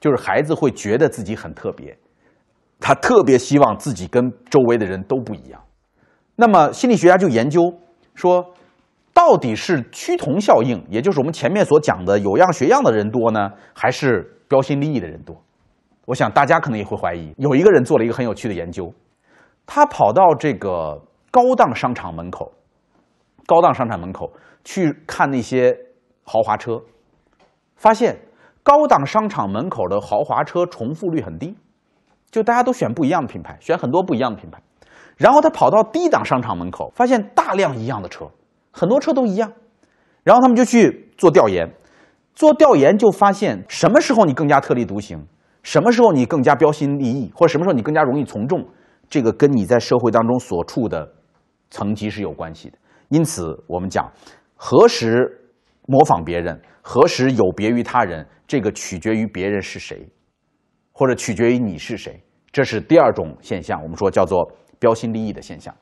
[0.00, 1.94] 就是孩子会觉得自己很特别，
[2.80, 5.62] 他特别希望自己跟周围的人都不一样。
[6.36, 7.60] 那么心理学家就研究
[8.14, 8.54] 说。
[9.12, 15.34] 到底是趋同效应，也就是我们前面所讲的有样学样的人多呢，还是标新立异的人多？
[16.04, 17.32] 我想大家可能也会怀疑。
[17.38, 18.92] 有一个人做了一个很有趣的研究，
[19.64, 22.52] 他跑到这个高档商场门口，
[23.46, 24.30] 高档商场门口
[24.64, 25.74] 去看那些
[26.22, 26.78] 豪华车，
[27.76, 28.18] 发现
[28.62, 31.54] 高档商场门口的豪华车重复率很低，
[32.30, 34.60] 就大家都选不一样的品牌，选很多不一样的品牌。
[35.16, 38.26] 然后他跑到低档商场门口，发现大量一样的车。
[38.72, 39.50] 很多车都一样，
[40.22, 41.66] 然后他们就去做调研，
[42.34, 45.26] 做调研就发现什么时候你更加特立独行，
[45.62, 48.62] 什么时候你更加标新立异，或者什么时候你更加容易从众，
[49.08, 51.10] 这个跟你在社会当中所处的
[51.70, 52.76] 层级是有关系的。
[53.08, 54.12] 因此，我们讲
[54.54, 55.48] 何时
[55.86, 60.08] 模仿别人，何时有别于他人，这个取决于别人是谁，
[60.92, 62.22] 或者取决于你是谁。
[62.52, 65.74] 这是第二种现象，我们说叫做标新立异的现象。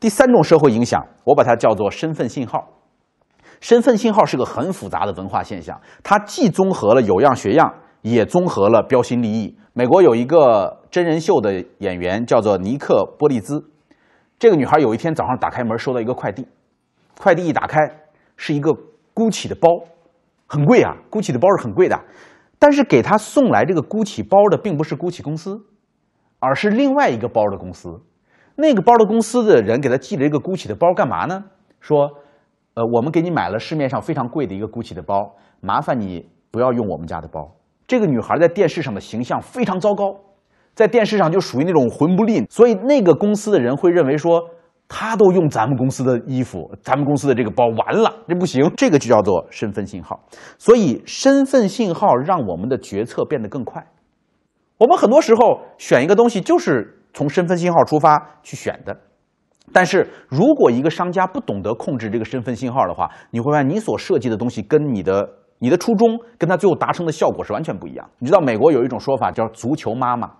[0.00, 2.68] 第三种社会影响，我把它叫做身份信号。
[3.60, 9.56] 身份信号是个很复杂的文化现象，它既综合了有样学样，也综合了标新立异。
[9.74, 13.64] 美国有一个真人秀的演员叫做尼克·波利兹，
[14.40, 16.48] 这个女孩有一天早上打开门，收到一个快递，
[17.16, 17.78] 快递一打开
[18.36, 18.72] 是一个
[19.14, 19.68] GUCCI 的包，
[20.50, 22.00] 很贵啊，GUCCI 的包是很贵的，
[22.58, 25.60] 但是给他送来这个 GUCCI 包的并不是 GUCCI 公司，
[26.38, 28.00] 而是另外一个包的公司。
[28.56, 31.44] 那个包的公司的人给他寄了一个 GUCCI 的包，干嘛呢？
[31.80, 32.10] 说，
[32.74, 37.54] 呃，我们给你买了市面上非常贵的一个 GUCCI 的包，麻烦你不要用我们家的包。
[37.86, 40.16] 这个女孩在电视上的形象非常糟糕，
[40.74, 44.48] 在电视上就属于那种混不吝，所以那个公司的人会认为说，
[44.88, 48.72] 他都用咱们公司的衣服，咱们公司的这个包，完了，这不行。
[48.76, 50.18] 这个就叫做身份信号。
[50.58, 53.86] 所以身份信号让我们的决策变得更快。
[54.78, 56.96] 我们很多时候选一个东西就是。
[57.14, 58.94] 从身份信号出发去选的，
[59.72, 68.08] 但是如果一个商家不懂得控制这个身份信号的话，你会发现你所设计的东西跟你的你的初衷跟他最后达成的效果是完全不一样。
[68.18, 70.30] 你知道美国有一种说法叫“足球妈妈”，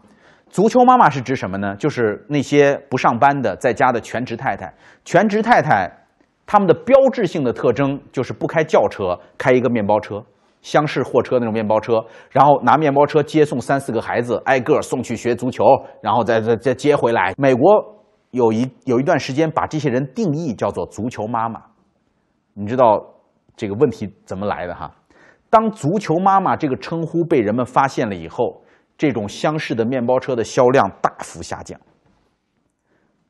[0.50, 1.76] 足球妈妈是指什么呢？
[1.76, 4.72] 就是那些不上班的在家的全职太太。
[5.04, 5.90] 全职太太
[6.46, 10.24] 他们的标志性的特征就是不开轿车，开一个面包车。
[10.60, 15.64] 厢式货车那种面包车，然后拿面包车接送三四个孩子，挨个送去学足球，
[16.02, 17.32] 然后再再再接回来。
[17.38, 17.62] 美国
[18.32, 21.62] 有一有一段时间把这些人定义叫做“足球妈妈”，
[22.54, 23.00] 你知道
[23.56, 24.90] 这个问题怎么来的哈？
[25.48, 28.62] 当“足球妈妈”这个称呼被人们发现了以后，
[28.98, 31.80] 这种厢式的面包车的销量大幅下降，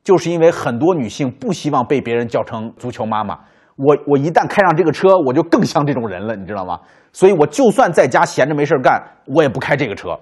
[0.03, 3.39] 就是因为很多女性不希望被别人叫成“足球妈妈”。
[3.77, 6.79] 我我一旦开上这个车，我就更像这种人了，你知道吗？
[7.13, 10.19] 所以我就算在家闲着没事干，我也不开这个车，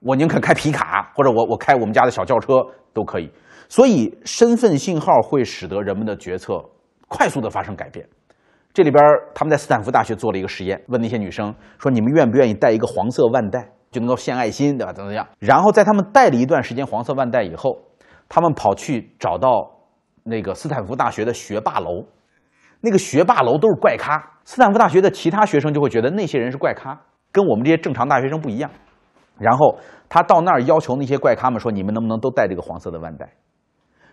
[0.00, 2.54] 我宁可开皮卡，或者我我开我们家的小轿车
[2.92, 3.30] 都可以。
[3.68, 6.62] 所以身份信号会使得人们的决策
[7.06, 8.06] 快速的发生改变。
[8.74, 9.02] 这里边
[9.34, 13.66] 他们在斯坦福大学做了一个实验，问那些女生说：“你们愿不愿意戴一个黄色腕带？
[13.90, 14.92] 就能够献爱心，对吧？
[14.92, 15.26] 怎么样？
[15.38, 17.78] 然后在他们戴了一段时间黄色腕带以后，
[18.28, 19.70] 他们跑去找到
[20.24, 22.04] 那个斯坦福大学的学霸楼，
[22.80, 24.38] 那个学霸楼都是怪咖。
[24.44, 26.98] 斯坦福大学的其他学生就会觉得那些人是怪咖，
[27.30, 28.70] 跟我们这些正常大学生不一样。
[29.38, 33.28] 然后他到那儿要求那些怪咖们说：“你们能不能都戴这个黄色的腕带？”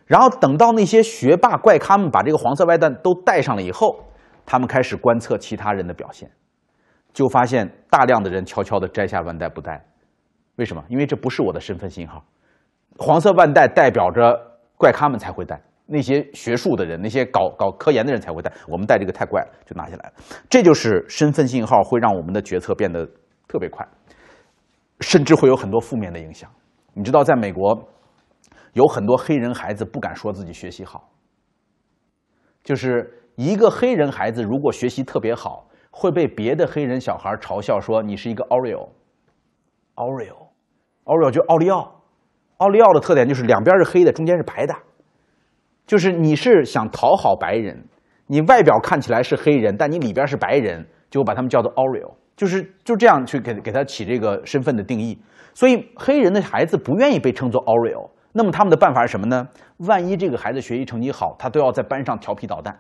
[0.06, 4.04] 然后等到那些学霸怪咖们把这个黄色腕带都戴上了以后，
[4.46, 6.30] 他们开始观测其他人的表现，
[7.16, 9.84] 就发现大量的人悄悄地摘下腕带不戴。
[10.58, 10.84] 为什么？
[10.90, 12.24] 因为这不是我的身份信号。
[12.98, 18.52] 黄色腕带代表着怪咖们才会戴，那些学术的人、那些搞搞科研的人才会戴。
[18.68, 20.14] 我们戴这个太怪了，就拿下来了。
[20.50, 23.10] 这就是身份信号会让我们的决策变得
[23.48, 23.88] 特别快，
[25.00, 26.52] 甚至会有很多负面的影响。
[26.94, 27.90] 你知道，在美国。
[28.74, 31.10] 有很多黑人孩子不敢说自己学习好，
[32.62, 35.66] 就是一个黑人孩子如果学习特别好，
[35.98, 42.02] 会被别的黑人小孩嘲笑说你是一个 Oreo，Oreo，Oreo 就奥利奥，
[42.58, 44.76] 奥利奥的特点就是两边是黑的，中间是白的，
[45.88, 47.88] 就是你是想讨好白人，
[48.28, 55.18] 你外表看起来是黑人，但你里边是白人，就把他们叫做 Oreo，就是就这样去给给他起这个身份的定义，
[55.54, 58.10] 所以黑人的孩子不愿意被称作 Oreo。
[58.34, 59.48] 那么他们的办法是什么呢？
[59.78, 62.78] 万一这个孩子学习成绩好，他都要在班上调皮捣蛋，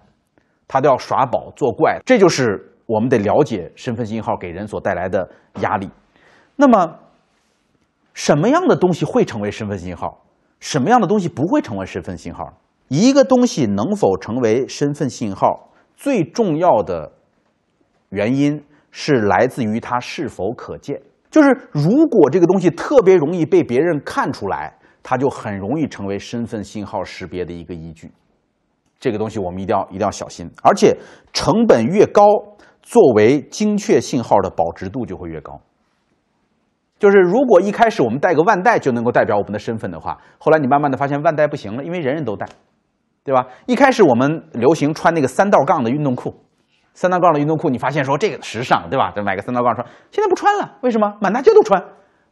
[0.67, 1.97] 他都要耍宝作怪。
[2.05, 5.29] 这就是我们得了解身份信号给人所带来的
[5.61, 5.89] 压力。
[6.55, 6.99] 那么，
[8.13, 10.23] 什么样的东西会成为身份信号？
[10.59, 12.53] 什么样的东西不会成为身份信号？
[12.87, 17.11] 一个东西能否成为身份信号，最重要的
[18.09, 21.01] 原因是来自于它是否可见。
[21.29, 24.73] 就是如果这个东西特别容易被别人看出来。
[25.07, 28.11] 它就很容易成为身份信号识别的一个依据，
[28.99, 30.97] 这个东西我们一定要一定要小心，而且
[31.31, 32.23] 成本越高，
[32.85, 35.59] 作为精确信号的保值度就会越高。
[36.99, 42.47] 就是如果一开始我们戴个腕带就能够代表我们的身份的话，后来你慢慢的发现腕带不行了，因为人人都戴，
[43.23, 43.47] 对吧？
[43.65, 46.33] 一开始我们流行穿那个三道杠的运动裤，
[46.93, 49.11] 三道杠的运动裤，你发现说这个时尚，对吧？
[49.15, 51.17] 再买个三道杠穿，现在不穿了，为什么？
[51.19, 51.83] 满大街都穿，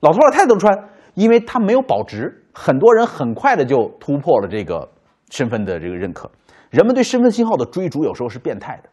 [0.01, 0.71] 老头老太太都穿。
[1.15, 4.89] 因为它没有保值，很多人很快的就突破了这个
[5.29, 6.31] 身份的这个认可。
[6.71, 8.89] 人们对身份信号的追逐有时候是变态的，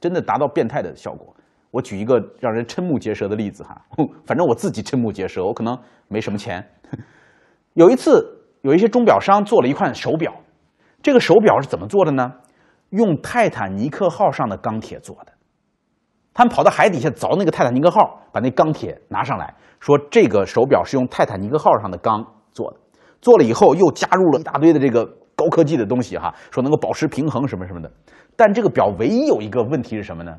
[0.00, 1.34] 真的达到变态的效果。
[1.70, 3.76] 我举一个让人瞠目结舌的例子哈，
[4.24, 5.78] 反正我自己瞠目结舌，我可能
[6.08, 6.64] 没什么钱。
[7.74, 8.24] 有一次，
[8.62, 10.32] 有一些钟表商做了一款手表，
[11.02, 12.32] 这个手表是怎么做的呢？
[12.90, 15.32] 用泰坦尼克号上的钢铁做的。
[16.32, 19.54] 他们跑到海底下凿那个泰坦尼克号，把那钢铁拿上来。
[19.80, 22.78] 说这个手表是用泰坦尼克号上的钢做的，
[23.20, 25.04] 做了以后又加入了一大堆的这个
[25.34, 27.90] 高科技的东西哈，说能够保持平衡什么什么的。
[28.36, 30.38] 但这个表唯一有一个问题是什么呢？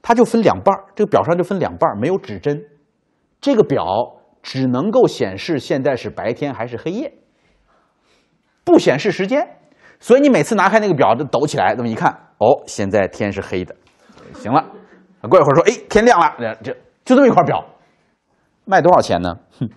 [0.00, 2.64] 它就分两半这个表上就分两半没有指针，
[3.40, 3.84] 这个表
[4.42, 7.12] 只能够显示现在是白天还是黑夜，
[8.64, 9.56] 不显示时间。
[10.00, 13.74] 所以你每次拿开那个表，就抖起来，这么一看，哦，现在天是黑的，
[14.34, 14.64] 行了。
[15.28, 16.72] 过一会儿说，哎，天亮了，这
[17.04, 17.64] 就这么一块表。
[18.64, 19.34] 卖多少钱呢？
[19.58, 19.68] 哼，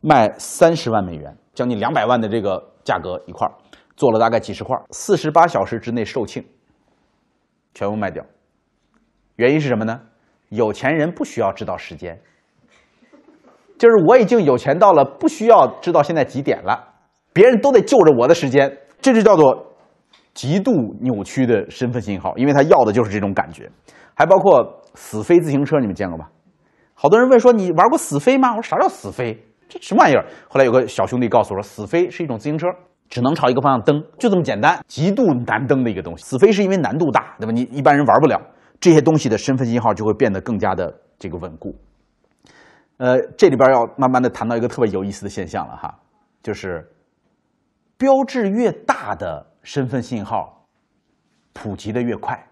[0.00, 3.50] 卖三十万美元，将近两百万的这个价格一块
[3.96, 6.44] 做了大概几十块，四十八小时之内售罄，
[7.74, 8.24] 全部卖掉。
[9.36, 10.00] 原因是什么呢？
[10.50, 12.20] 有钱人不需要知道时间，
[13.76, 16.94] 就是我已经有钱到了不需要知道现在几点了，
[17.32, 19.74] 别人都得就着我的时间，这就叫做
[20.32, 23.68] 极度扭曲的身份信号，因为他要的就是这种感觉。
[24.14, 26.30] 还包括死飞自行车，你们见过吧？
[26.94, 29.44] 好多人问说：“你玩过死飞吗？”我说：“啥叫死飞？
[29.68, 32.68] 这什么玩意儿？”后来有个小兄弟告诉我说：“死飞是一种自行车，
[33.08, 36.24] 只能朝一个方向蹬，就这么简单，极度难蹬的一个东西。
[36.24, 37.52] 死飞是因为难度大，对吧？
[37.52, 38.40] 你一般人玩不了。
[38.80, 41.74] 这些东西的身份信号就会变得更加的这个稳固。
[42.96, 45.98] 呃，这里边要慢慢的谈到一个特别有意思的现象了哈，
[46.42, 46.86] 就是
[47.96, 50.66] 标志越大的身份信号，
[51.52, 52.46] 普及的越快，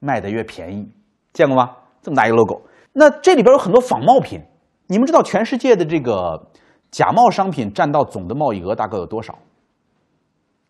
[0.00, 0.90] 卖的越便宜。
[1.32, 1.70] 见过吗？
[2.02, 2.62] 这么大一个 logo。”
[2.94, 4.42] 那这里边有很多仿冒品，
[4.86, 6.50] 你们知道全世界的这个
[6.92, 9.36] 假冒商品占到总的贸易额大概有多少？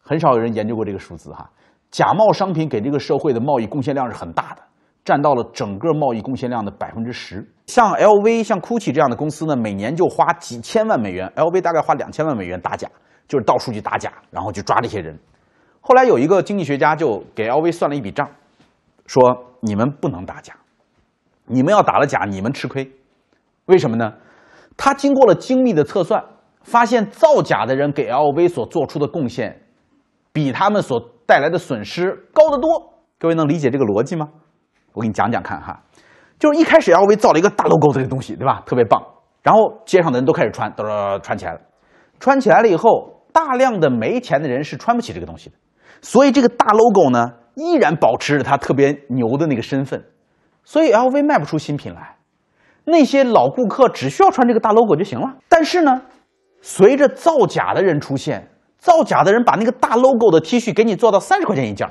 [0.00, 1.50] 很少有人研究过这个数字哈。
[1.90, 4.62] 假冒商品给这个社会的贸易贡献量是很大的，
[5.04, 7.46] 占到了整个贸易贡献量的百分之十。
[7.66, 12.88] 像 LV、像 GUCCI 这样的公司呢，每年就花几千万美元，LV 大概花两千万美元打假，
[13.26, 15.18] 就是到处去打假，然后去抓这些人。
[15.80, 18.28] 后来有一个经济学家就给 LV 算了一笔账，
[19.06, 20.54] 说你们不能打假。
[21.46, 22.88] 你们要打了假，你们吃亏，
[23.66, 24.14] 为什么呢？
[24.84, 26.20] 他经过了精密的测算，
[26.64, 29.62] 发现造假的人给 LV 所做出的贡献，
[30.32, 32.92] 比他们所带来的损失高得多。
[33.16, 34.28] 各位能理解这个逻辑吗？
[34.92, 35.84] 我给你讲讲看哈，
[36.36, 38.60] 就是一开始 LV 造了一个大 logo 这个东西，对吧？
[38.66, 39.00] 特别棒，
[39.42, 41.60] 然后街上的人都开始穿，嘚嘚穿起来了。
[42.18, 45.56] 穿起来了以后，大量的没钱的人是穿不起这个东西的，
[46.00, 50.04] 所以这个大 logo 呢，依然保持着它特别牛的那个身份。
[50.64, 52.16] 所以 LV 卖不出新品来，
[52.84, 55.34] 那些老顾客只需要穿这个大 logo 就行了。
[55.48, 56.02] 但是呢，
[56.60, 61.88] 随着造假的人出现，造假的人把那个大 logo 的 T 恤给你做到三十块钱一件，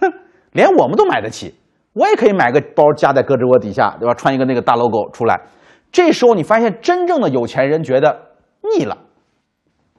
[0.00, 0.12] 哼，
[0.52, 1.54] 连我们都买得起，
[1.92, 4.14] 我也可以买个包夹在胳肢窝底下，对吧？
[4.14, 5.40] 穿一个那个大 logo 出来。
[5.90, 8.16] 这时候你发现，真正的有钱人觉得
[8.76, 8.96] 腻了，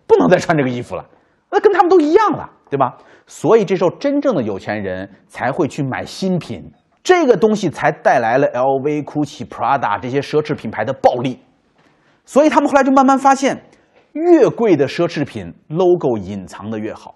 [0.08, 1.06] 不能再穿这个衣服了，
[1.52, 2.98] 那跟他们都一样了，对吧？
[3.28, 6.72] 所以这时候真正的有钱人才会去买新品。
[7.04, 11.40] 这个东西才带来了 LV、GUCCI、Prada 这些奢侈品牌的暴利，
[12.26, 13.64] 所以他们后来就慢慢发现，
[14.14, 17.16] 越贵的奢侈品 logo 隐藏的越好，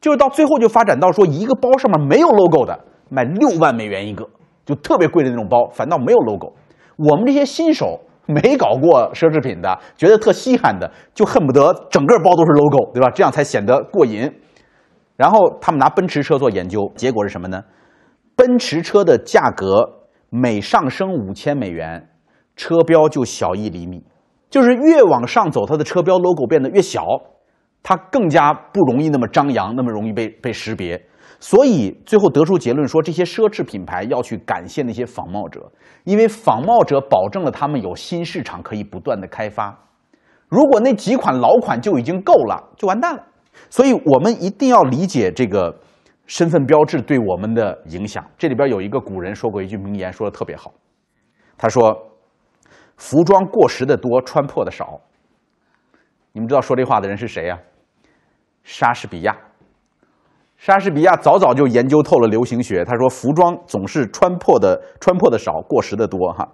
[0.00, 4.26] 就是到最后就发展到说，一个包上面没有 logo 的卖六万美元一个，
[4.64, 6.54] 就特别贵的那种包，反倒没有 logo。
[6.96, 13.10] 我们这些新手没搞过奢侈品的，觉得特稀罕的，就恨不得整个包都是 logo，对吧？
[13.10, 14.32] 这样才显得过瘾。
[15.16, 17.62] 然后他们拿奔驰车做研究，结果是什么呢？
[18.40, 22.08] 奔驰车的价格每上升五千美元，
[22.56, 24.02] 车标就小一厘米，
[24.48, 27.04] 就是越往上走，它的车标 logo 变得越小，
[27.82, 30.98] 它更加不容易那么张扬，那么容易被被识别。
[31.38, 35.70] 所以最后得出结论说，这些奢侈品牌要去感谢那些仿冒者，
[36.04, 39.78] 因为仿冒者保证了他们有新市场可以不断的开发。
[40.48, 43.22] 如果那几款老款就已经够了，就完蛋了。
[43.68, 45.78] 所以我们一定要理解这个。
[46.30, 50.72] 身份标志对我们的影响，这里边有一个古人说过一句名言，说的特别好。
[51.58, 52.08] 他说
[52.96, 55.00] ：“服装过时的多，穿破的少。”
[56.30, 57.58] 你们知道说这话的人是谁呀？
[58.62, 59.36] 莎士比亚。
[60.56, 62.84] 莎士比亚早早就研究透了流行学。
[62.84, 66.48] 他说：“服装总是穿破的，穿破的少，过时的多。”哈。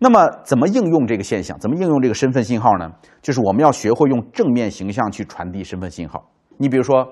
[0.00, 1.56] 那么，怎么应用这个现象？
[1.60, 2.90] 怎么应用这个身份信号呢？
[3.22, 6.28] 就是我们要学会用正面形象去传递身份信号。
[6.56, 7.06] 你比如说。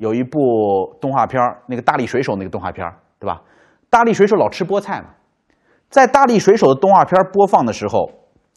[0.00, 3.42] 有一部动画片那个大力水手那个动画片对吧？
[3.90, 5.08] 大力水手老吃菠菜嘛，
[5.90, 8.10] 在大力水手的动画片播放的时候，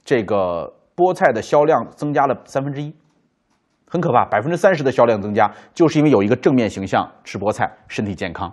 [0.05, 2.95] 这个菠菜的销量增加了三分之一，
[3.89, 8.49] 很可怕，百分之三十的销量增加，就是因为有一个正面形象，吃菠菜身体健康。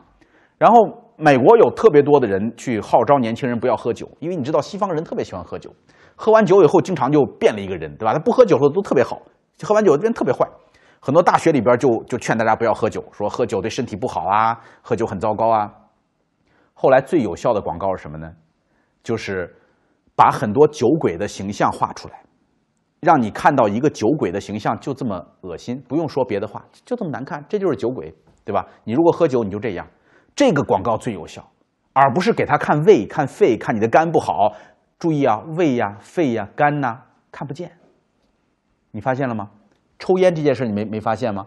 [0.58, 0.76] 然后
[1.16, 5.72] 美国有特别多的人去号召年轻人不要喝酒，因为你知道西方人特别喜欢喝酒，
[6.16, 8.12] 喝完酒以后经常就变了一个人，对吧？
[8.12, 9.22] 他不喝酒的时候都特别好，
[9.62, 10.44] 喝完酒变特别坏。
[11.00, 15.72] 很多大学里边就就劝大家不要喝酒，说喝酒对身体不好啊，喝酒很糟糕啊。
[16.74, 18.30] 后来最有效的广告是什么呢？
[19.02, 19.56] 就是
[20.14, 22.22] 把很多酒鬼的形象画出来，
[23.00, 28.66] 让你看到一个酒鬼的形象就这么恶心，不用说别的话，就这么难看，这就是酒鬼，对吧？
[28.84, 29.86] 你如果喝酒你就这样，
[30.34, 31.42] 这个广告最有效，
[31.94, 34.54] 而不是给他看胃、看肺、看你的肝不好。
[34.98, 37.00] 注意啊，胃呀、肺呀、肝呐，
[37.32, 37.72] 看不见，
[38.90, 39.48] 你发现了吗？
[40.00, 41.46] 抽烟这件事你没没发现吗？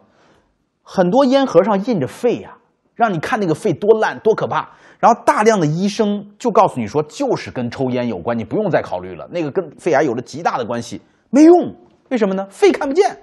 [0.84, 2.56] 很多烟盒上印着肺呀，
[2.96, 4.70] 让你看那个肺多烂多可怕。
[5.00, 9.28] 然后大量的医生就告诉你说，就是跟抽烟有关，你不用再考虑了。
[9.32, 11.76] 那个跟肺癌有着极大的关系，没用。
[12.10, 12.48] 为什么呢？
[12.50, 13.18] 肺看不见，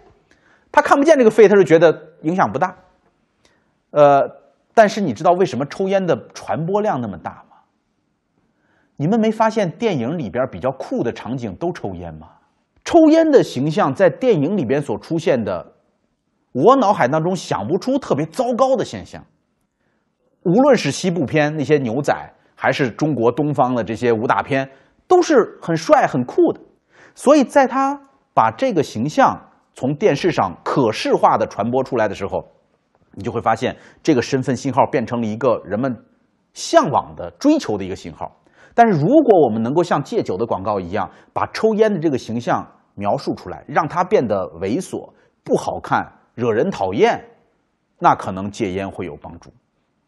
[0.71, 2.77] 他看不见这个肺，他就觉得影响不大。
[3.93, 4.21] 呃，
[4.75, 7.57] 但是你知道为什么抽烟的传播量那么大吗？
[8.97, 12.29] 你们没发现电影里边比较酷的场景都抽烟吗？
[12.91, 15.75] 抽烟的形象在电影里边所出现的，
[16.51, 19.25] 我脑海当中想不出特别糟糕的现象。
[20.43, 22.13] 无论是西部片那些牛仔，
[22.57, 24.69] 还是中国东方的这些武打片，
[25.07, 26.61] 都是很帅很酷的。
[27.15, 27.97] 所以在他
[28.35, 29.41] 把这个形象
[29.73, 32.45] 从电视上可视化的传播出来的时候，
[33.15, 35.97] 你就会发现这个身份信号变成了一个人们
[36.55, 38.37] 向往的、追求的一个信号。
[38.75, 45.13] 但是，如果我们能够像戒酒的广告一样，把抽烟的这个形象描述出来，让它变得猥琐、
[45.43, 47.23] 不好看、惹人讨厌，
[47.99, 49.53] 那可能戒烟会有帮助。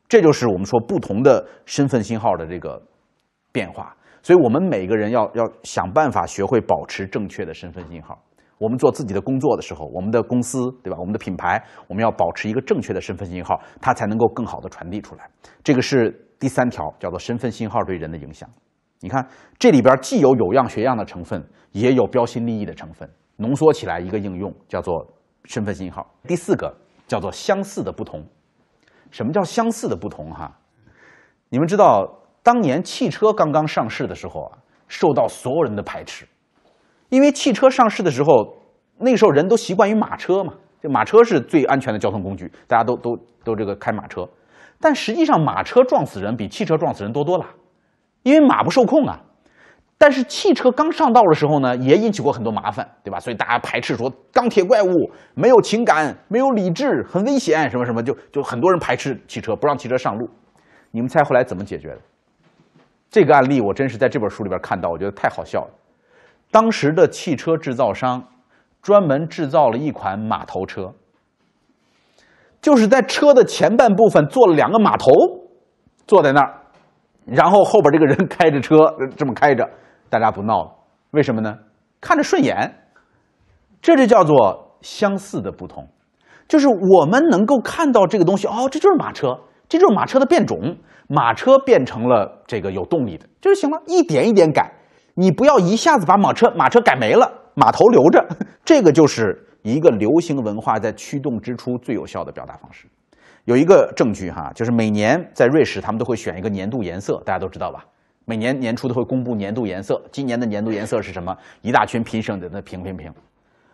[0.08, 2.82] 这就是我们说不同的身份信号的这个
[3.50, 3.96] 变化。
[4.22, 8.22] 所以，我们每个人要要想办法学会保持正确的身份信号。
[8.58, 10.96] 我们做自己的工作的时候，我们的公司对吧？
[10.98, 15.28] 我们的品牌，我们要保持一个正确的身份信号，它才能够更好的传递出来。
[15.62, 16.28] 这个是。
[16.42, 18.50] 第三条叫做身份信号对人的影响，
[19.02, 19.26] 你看
[19.58, 25.06] 这里边既有有样学样的成分，也有标新立异的成分，浓缩起来一个应用叫做
[25.44, 26.08] 身份信号。
[26.26, 26.72] 第四个
[27.08, 28.24] 叫做相似的不同。
[29.10, 30.30] 什么叫相似的不同？
[30.30, 30.56] 哈，
[31.50, 36.26] 你们知道当年汽车刚刚上市的时候啊，受到所有人的排斥，
[37.10, 38.56] 因为汽车上市的时候，
[38.98, 44.26] 那时候人都习惯于马车嘛，就马车是最安全的交通工具，大家都都都这个开马车。
[44.80, 47.44] 但实际上，马车撞死人比汽车撞死人多多了，
[48.22, 49.20] 因为马不受控啊。
[49.98, 53.20] 但是汽车刚上道的时候呢，也引起过很多麻烦，对吧？
[53.20, 60.28] 所以大家排斥说钢铁怪物没有情感、没有理智、很危险，什么什么，就就很多人排斥汽车，不让汽车上路。
[60.90, 61.98] 你们猜后来怎么解决的？
[63.10, 65.70] 这个案例我真是在这本书里边看到，我觉得太好笑了。
[66.50, 68.24] 当时的汽车制造商
[68.82, 70.92] 专门制造了一款马头车，
[72.60, 75.12] 就是在车的前半部分做了两个马头，
[76.06, 76.61] 坐在那儿，
[77.26, 78.76] 然后后边这个人开着车
[79.16, 79.68] 这么开着。
[80.08, 80.70] 大家不闹了，
[81.12, 81.56] 为什么呢？
[81.98, 82.70] 看着顺眼，
[83.80, 85.88] 这就叫做相似的不同，
[86.46, 90.76] 就是我们能够看到这个东西，哦，这就是马车，这就是马车的变种，
[91.08, 94.70] 马车变成了这个有动力的，这就行了，一点一点改，
[95.14, 98.22] 你不要一下子把马车马车改没了，马头留着，
[98.66, 102.86] 这个就是一个流行文化在驱动之初最有效的表达方式。
[103.44, 107.84] 有一个证据哈，就是每年在瑞士，他们都会选一个年度颜色，大家都知道吧？
[108.24, 111.36] 每年年初都会公布年度颜色，今年的年度颜色是什么？
[111.60, 113.12] 一大群评审在那评评评。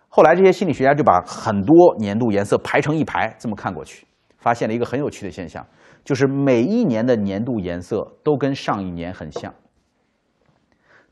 [0.08, 4.06] 后来这些心理学家就把很多年度颜色排成一排，这么看过去，
[4.38, 5.66] 发现了一个很有趣的现象，
[6.02, 9.54] 就是每一年的年度颜色都跟上一年很像，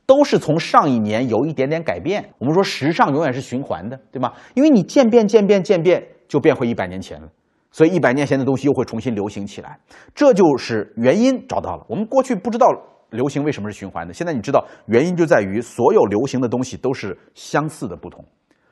[0.07, 2.31] 都是从上一年有一点点改变。
[2.39, 4.33] 我们说时尚永远是循环的，对吗？
[4.55, 7.29] 因为你渐变渐变渐变，就变回一百年前了，
[7.77, 9.79] 所以一百年前的东西又会重新流行起来，
[10.15, 11.85] 这就是原因找到了。
[11.91, 12.67] 我们过去不知道。
[13.11, 14.13] 流行为什么是循环的？
[14.13, 18.23] 现在你知道原因就在于所有流行的东西都是相似的不同，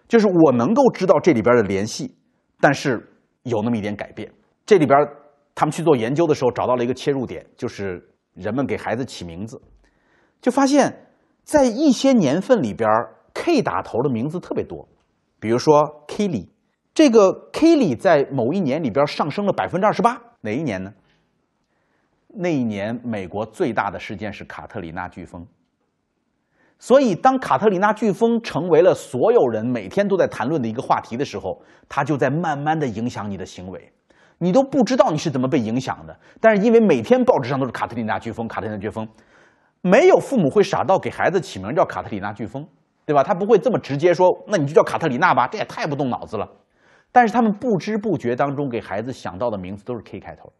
[0.09, 2.16] 就是我能够知道这里边的联系，
[2.61, 3.00] 但是
[3.44, 4.28] 有那么一点改变。
[4.66, 4.98] 这里边
[5.55, 9.57] 他们去做研究的时候找到了一个切入点，就是人们给孩子起名字，
[10.42, 11.07] 就发现，
[11.44, 12.90] 在一些年份里边
[13.34, 14.88] ，K 打头的名字特别多，
[15.38, 16.48] 比如说 Kelly，
[16.95, 20.95] 这个 Kelly 在某一年里边上升了百分之二十八，哪一年呢？
[22.28, 25.45] 那一年，美国最大的事件是卡特里娜飓风。
[26.78, 33.92] 所以，当卡特里娜飓风成为了所有人每天都在谈论的一个话题的时候，它就在慢慢的影响你的行为，
[34.38, 36.16] 你都不知道你是怎么被影响的。
[36.40, 39.09] 但是，因为每天报纸上都是卡特里娜飓风，卡特里娜飓风，
[39.80, 42.64] 没有父母会傻到给孩子起名叫卡特里娜飓风，
[43.05, 43.24] 对吧？
[43.24, 46.49] 他不会这么直接说，那你就叫卡特里娜吧，这也太不动脑子了。
[47.15, 50.53] 但是，他们不知不觉当中给孩子想到的名字都是 K 开头。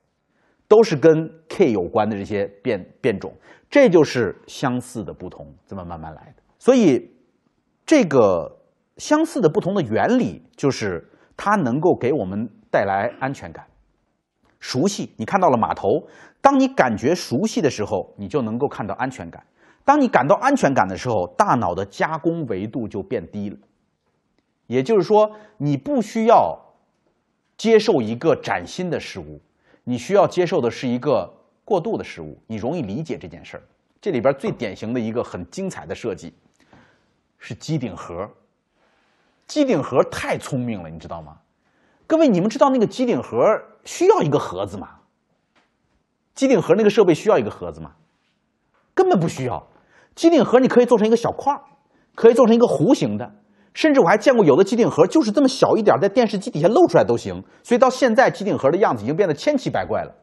[0.67, 3.31] 都是跟 K 有关的这些变变种，
[3.69, 6.43] 这就是相似的不同，这么慢慢来的。
[6.59, 7.11] 所以，
[7.85, 8.51] 这个
[8.97, 13.67] 相似的不同的原理就是它能够给我们带来安全感、
[14.59, 15.13] 熟悉。
[15.19, 15.87] 你看到了码头，
[16.41, 19.45] 当你感觉熟悉的时候，你就能够看到安全感。
[19.85, 23.57] 当你感到安全感的时候，大脑的加工维度就变低了。
[24.67, 26.59] 也就是说，你不需要
[27.57, 29.41] 接受一个崭新的事物。
[29.85, 31.31] 你需要接受的是一个
[31.65, 33.63] 过渡的事物，你容易理解这件事儿。
[34.01, 36.33] 这里边最典型的一个很精彩的设计
[37.39, 38.29] 是机顶盒。
[39.47, 41.39] 机顶盒太聪明了，你知道吗？
[42.07, 43.39] 各位，你们知道那个机顶盒
[43.85, 45.01] 需要一个盒子吗？
[46.35, 47.93] 机顶盒那个设备需要一个盒子吗？
[48.95, 49.69] 根本不需要。
[50.15, 51.63] 机顶盒你可以做成一个小块儿，
[52.15, 53.35] 可以做成一个弧形的。
[53.75, 57.43] 甚至我还见过有的机顶盒就是这么小一点，在电视机底下露出来都行。
[57.63, 60.15] 所以到现在，机顶盒的样子已经变得千奇百怪了。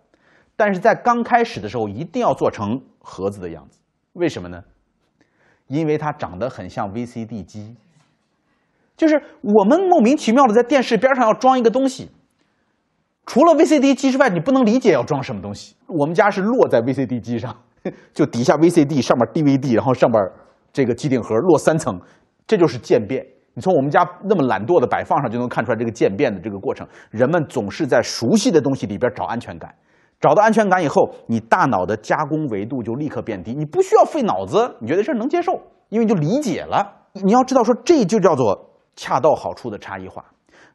[0.55, 3.79] 但是在刚开始的时候，一定要做成盒子的样子。
[4.13, 4.63] 为什么呢？
[5.67, 7.75] 因为它长得很像 VCD 机，
[8.97, 12.09] 就是我们莫名其妙的在电视边上要装一个东西，
[13.25, 15.75] 除了 VCD 机之外，你不能理解要装什么东西。
[15.87, 17.55] 我们家是落在 VCD 机上，
[18.13, 20.21] 就底下 VCD，上面 DVD，然后上面
[20.73, 21.99] 这个机顶盒落三层，
[22.45, 23.25] 这就是渐变。
[23.53, 26.87] 你从我们家那么懒惰的摆放上就能看出来这个渐变的这个过程。
[27.09, 29.73] 人们总是在熟悉的东西里边找安全感，
[30.19, 36.99] 找到安全感以后，你大脑的加工维度就立刻变低，你不需要费脑子，你觉得这能接受，因为你就理解了。
[37.13, 40.23] 你要知道说，这就叫做恰到好处的差异化。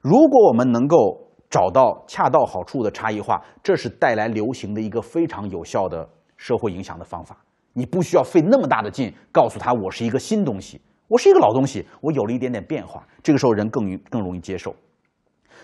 [0.02, 6.06] 如果我们能够找到恰到好处的差异化，这是带来流行的一个非常有效的
[6.36, 7.38] 社会影响的方法。
[7.72, 10.80] 你不需要费那么大的劲告诉他我是一个新东西。
[11.08, 14.74] 我是一个老东西，我有了一点点变化，这个时候人更更容易接受。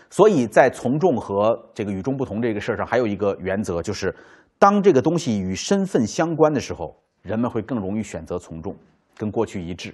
[0.09, 4.15] 所以在从众和这个与众不同这个事儿上，还有一个原则，就是
[4.59, 8.77] 当这个东西与身份相关的时候，人们会更容易选择从众，
[9.17, 9.93] 跟过去一致。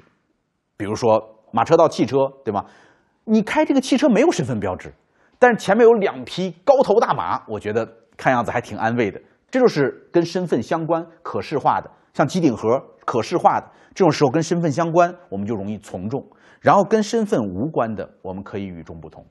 [0.77, 2.65] 比如说马车到汽车，对吗？
[3.25, 4.93] 你开这个汽车没有身份标志，
[5.39, 9.21] 但是前面有两匹高头大马，我觉得看样子还挺安慰的。
[9.51, 12.83] 这就是跟身份相关、可视化的，像机顶盒。
[13.07, 13.67] 可视化的
[13.99, 16.23] 这种时候跟身份相关，我们就容易从众；
[16.61, 19.27] 然后跟身份无关的，我们可以与众不同。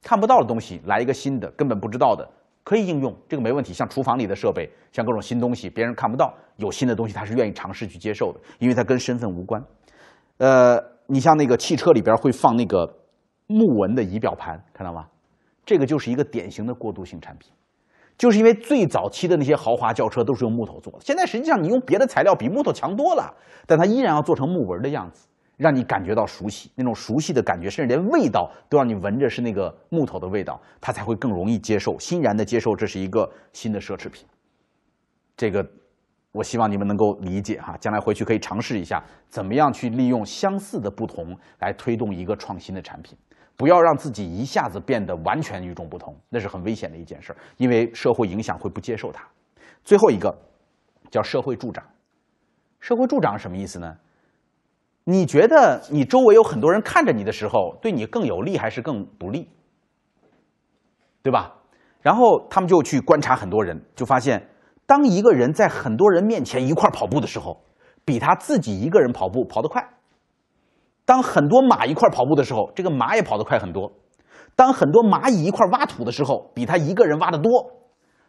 [0.00, 2.24] 看不到的东西来一个新的，根本不知道的，
[2.62, 3.72] 可以应用，这个没问题。
[3.72, 9.60] 像厨房里的设备，像各种新东西，别人看不到，有新的东西，他是愿意尝试去接受的，因为它跟身份无关。
[10.36, 12.88] 呃，你像那个汽车里边会放那个
[13.48, 15.08] 木纹的仪表盘，看到吗？
[15.66, 17.50] 这个就是一个典型的过渡性产品，
[18.16, 23.34] 就是因为最早期的那些豪华轿车都是用木头做的，现在实际上你用别的材料比木头强多了，
[23.66, 25.26] 但它依然要做成木纹的样子。
[25.56, 34.26] 让你感觉到熟悉，那种熟悉的感觉，甚至连味道都让你闻着是那个木头的味道，他才会更容易接受，欣然的接受这是一个新的奢侈品。
[35.36, 35.64] 这个，
[36.32, 43.16] 我希望你们能够理解哈，将来回去可以尝试一下，怎么样去利用相似的不同来推动一个创新的产品，
[43.56, 49.24] 不要让自己一下子变得完全与众不同，那是很危险的一件事儿，因为社会影响会不接受它。
[49.84, 50.34] 最后一个
[51.10, 51.84] 叫社会助长，
[52.80, 53.96] 社会助长什么意思呢？
[55.04, 59.48] 你觉得你周围有很多人看着你的时候，对你更有利还是更不利？
[61.22, 61.54] 对吧？
[62.00, 64.48] 然后他们就去观察很多人，就发现，
[64.86, 67.62] 当一个人在很多人面前一块跑步的时候，
[68.04, 69.80] 比他自己一个人跑步跑得快；
[71.04, 73.90] 当很多马一块跑步的时候，这个马也跑得快很多；
[74.56, 77.50] 当很多蚂蚁一块挖土的时候，比他一个人挖得多；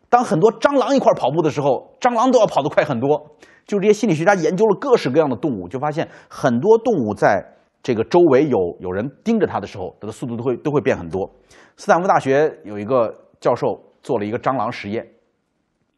[0.09, 3.35] 当很多蟑螂一块跑步的时候，蟑螂都要跑得快很多。
[3.65, 7.43] 就这些心理学家研究了各式各样的动物，就发现很多动物在
[7.81, 11.29] 这个周围有有人盯着它的时候，它的速度都会都会变很多。
[11.77, 15.07] 斯坦福大学有一个教授做了一个蟑螂实验，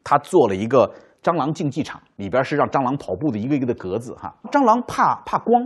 [0.02, 0.90] 他做了一个
[1.22, 4.34] 蟑螂竞技场，里边是让蟑螂跑步的一个一个的格子哈。
[4.50, 5.62] 蟑螂怕怕光，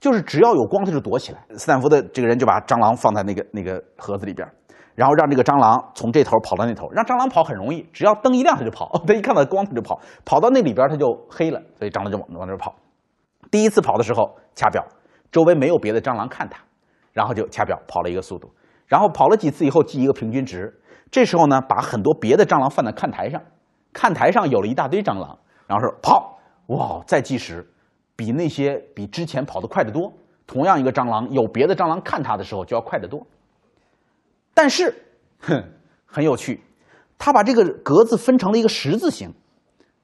[0.00, 1.44] 就是只要有光它就躲起来。
[1.56, 4.46] 斯坦福的这个人就把蟑螂放在那个那个盒子里边。
[4.94, 12.74] 然后让这个蟑螂从这头跑到那头，让蟑螂跑很容易，只要灯一亮它就跑， 它一看到光它就跑，跑到那里边它就黑了，所以蟑螂就往往那跑。
[13.48, 14.84] 第一次跑的时候掐表，
[15.30, 16.60] 周围没有别的蟑螂看它，
[17.12, 18.50] 然后就掐表跑了一个速度，
[18.88, 20.80] 然后跑了几次以后记一个平均值，
[21.12, 23.40] 这时候呢把很多别的蟑螂放在看台上，
[23.92, 25.38] 看台上有了一大堆蟑螂，
[25.68, 27.64] 然后说跑，哇，再计时，
[28.18, 30.12] 比那些比之前跑得快得多。
[30.44, 33.24] 同样一个蟑螂，有别的蟑螂看它的时候就要快得多。
[34.54, 34.92] 但是，
[35.40, 35.62] 哼，
[36.04, 36.60] 很有趣，
[37.16, 39.32] 他把这个格子分成了一个十字形，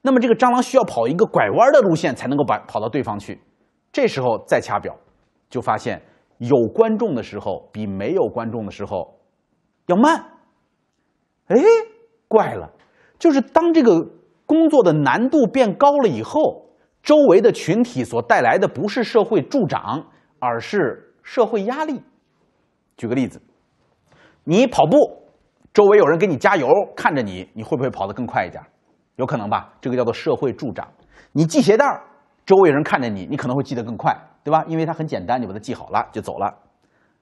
[0.01, 3.41] 那么这个蟑螂需要跑一个拐弯的路线才能够把跑到对方去。
[3.91, 4.95] 这时候再掐表，
[5.49, 6.01] 就发现
[6.37, 9.19] 有观众的时候比没有观众的时候
[9.87, 10.25] 要慢。
[11.47, 11.57] 哎，
[12.27, 12.71] 怪了，
[13.17, 14.11] 就是当这个
[14.45, 16.64] 工作的难度变高了以后，
[17.05, 20.03] 周围的群体所带来的不是社会助长，
[20.39, 22.01] 而是社会压力。
[22.97, 23.39] 举个例子。
[24.43, 24.97] 你跑步，
[25.71, 28.61] 周围有人给你加油，看着你，你会不会跑得更快一点？
[29.17, 30.87] 有可能吧，这个叫做社会助长。
[31.31, 31.85] 你系鞋带，
[32.45, 34.63] 周围有人看着你，你可能会系得更快，对吧？
[34.67, 36.51] 因为它很简单，你把它系好了就走了。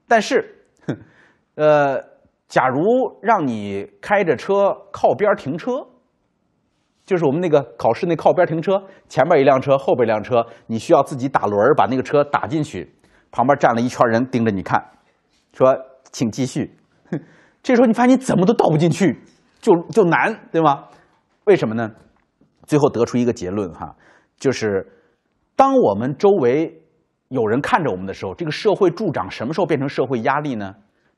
[0.08, 0.66] 但是，
[1.56, 1.98] 呃，
[2.48, 2.82] 假如
[3.22, 5.86] 让你开着车靠边停车，
[7.06, 12.94] 就是我们那个考试那靠边停车，前面一辆车，后边一辆车，你需要自己打轮把那个车打进去，
[13.32, 14.84] 旁边站了一圈人盯着你看，
[15.54, 15.78] 说
[16.12, 16.78] 请继续。
[17.62, 19.22] 这时候你发现你怎么都倒不进去，
[19.60, 20.86] 就就难，对吗？
[21.46, 21.92] 为什么呢？
[22.66, 23.96] 最后得出一个结论哈，
[24.38, 24.86] 就是
[25.56, 26.82] 当我们周围
[27.28, 30.76] 有人看着我们的时候，这个社会助长什么时候变成社会压力呢？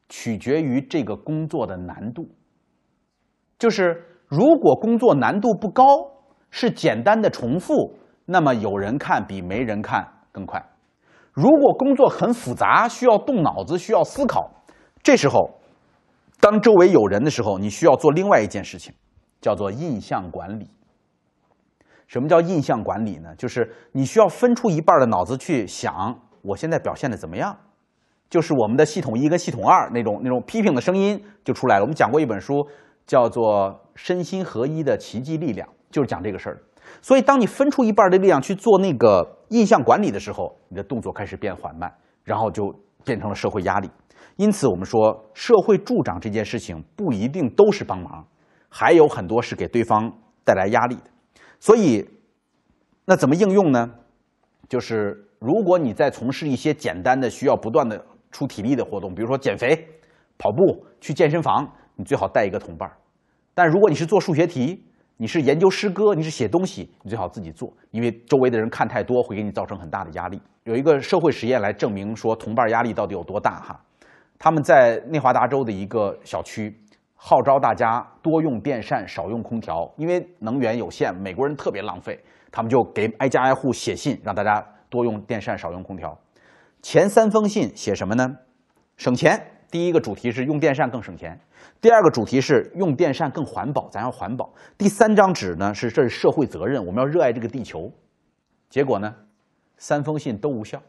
[0.09, 2.29] 取决于这个工作的难度。
[3.57, 5.83] 就是如果工作难度不高，
[6.49, 7.93] 是简单的重复，
[8.25, 10.63] 那么有人看比没人看更快。
[11.31, 14.49] 如果工作很复杂，需要动脑子，需要思考，
[15.03, 15.59] 这时候。
[16.39, 18.93] 当周围有人的时候，你需要做另外一件事情，
[19.41, 20.69] 叫做印象管理。
[22.07, 23.33] 什么叫印象管理呢？
[23.35, 27.57] 就是你需要分出一半的脑子去想，我现在表现的怎么样？
[28.29, 31.83] 就是我们的系统一跟系统二那种那种批评的声音就出来了。
[31.83, 32.67] 我们讲过一本书，
[33.05, 36.61] 叫做《身心合一的奇迹力量》，就是讲这个事儿。
[37.01, 41.91] 所以，当你分出一半的力量去做那个印象管理的时候，你的动作开始变缓慢，
[42.23, 43.89] 然后就变成了社会压力。
[44.35, 48.25] 因此，我们说社会助长这件事情不一定都是帮忙，
[48.69, 50.11] 还有很多是给对方
[50.43, 51.03] 带来压力的。
[51.59, 52.07] 所以，
[53.05, 53.89] 那怎么应用呢？
[54.67, 59.87] 就是如果你在从事一些简单的、需要不断的出体力的活动，比如说减肥、
[60.37, 62.91] 跑步、去健身房，你最好带一个同伴。
[63.53, 64.83] 但如果你是做数学题，
[65.17, 70.41] 你是研究诗歌，你是写东西，你最好自己做，因为周围的人看太多会给你造成很大的压力。
[70.63, 73.79] 有一个社会实验来证明说同伴压力到底有多大哈。
[74.37, 76.77] 他们在内华达州的一个小区，
[77.15, 82.19] 号召大家多用电扇，少用空调，因为能源有限，美国人特别浪费。
[82.51, 86.17] 他们就给挨家挨户写信，让大家多用电扇，少用空调。
[86.81, 88.37] 前三封信写什么呢？
[88.97, 91.39] 省钱，第一个主题是用电扇更省钱，
[91.81, 94.53] 第二个主题是用电扇更环保，咱要环保。
[94.77, 97.91] 第三张纸呢是这是社会责任，我们要热爱这个地球。
[98.69, 99.13] 结果呢，
[99.77, 100.81] 三封信都无效，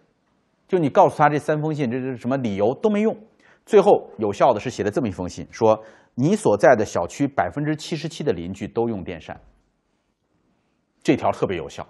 [0.68, 3.16] 就你告诉他这三封信这是什么理由都没用。
[3.64, 5.82] 最后有效的是写了这么一封信，说
[6.14, 9.40] 你所在的小区百分之七十七的邻居都用电扇，
[11.02, 11.86] 这条特别有效。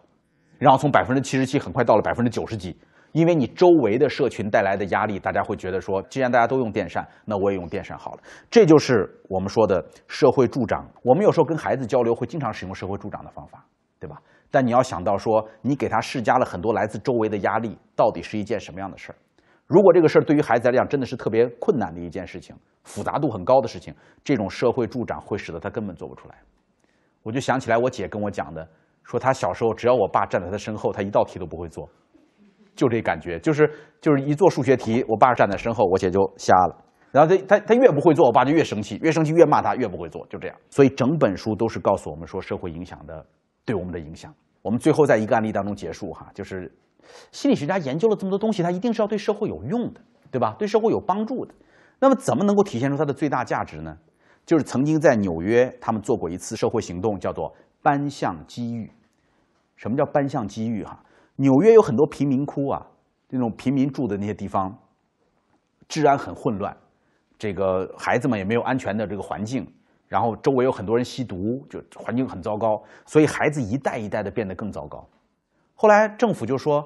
[0.59, 2.75] 然后从百分之七十七很快到了百分之九十几，
[3.17, 8.19] 因为你周围的社群带来的压力，大家会觉得说，既然大家都用电扇，那我也用电扇好了。
[8.51, 10.87] 这就是我们说的社会助长。
[11.03, 13.65] 我们有时候跟孩子交流会经常使用社会助长的方法，
[13.99, 14.21] 对吧？
[14.51, 19.17] 但你要想到说，你给他施加了很多来自周围的压力，到底是一件什么样的事儿？
[19.67, 22.55] 如果这个事儿对于孩子来讲真的是特别困难的一件事情，
[22.85, 26.35] 复杂度很高的事情，这种社会助长会使得他根本做不出来。
[27.23, 28.69] 我就想起来我姐跟我讲的。
[29.05, 31.89] 说他小时候，只要我爸站在他身后，他一道题都不会做，
[32.77, 33.69] 就这感觉，就是
[34.01, 36.85] 就是一做数学题，我爸站在身后，我姐就瞎了。
[37.11, 40.57] 然后他他他越不会做，我爸就越生气，越生气越骂他，越不会做，就这样。
[40.71, 43.25] 所以整本书都是告诉我们说社会影响的
[43.65, 44.33] 对我们的影响。
[44.61, 46.71] 我们最后在一个案例当中结束哈，就是
[47.33, 50.01] 心理学家研究了这么多东西，他一定是要对社会有用的，
[50.31, 50.55] 对吧？
[50.59, 51.55] 对社会有帮助的。
[51.99, 53.97] 那么怎么能够体现出它的最大价值呢？
[54.45, 58.91] 就是曾经在纽约，他们做过一次社会行动，叫做颁项机遇。
[59.77, 60.85] 什么叫颁项机遇？
[60.85, 61.03] 哈，
[61.37, 62.87] 纽约有很多贫民窟啊，
[63.29, 64.77] 那种平民住的那些地方，
[65.87, 66.77] 治安很混乱，
[67.39, 69.67] 这个孩子们也没有安全的这个环境，
[70.09, 75.07] 然后周围有很多人吸毒，就环境很糟糕，所以孩子一代一代的变得更糟糕。
[75.75, 76.83] 后来政府就说，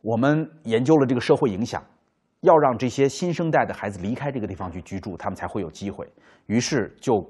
[0.00, 1.80] 我们研究了这个社会影响，
[2.40, 6.10] 要让这些新生代的孩子离开这个地方去居住，他们才会有机会。
[6.46, 7.24] 于是就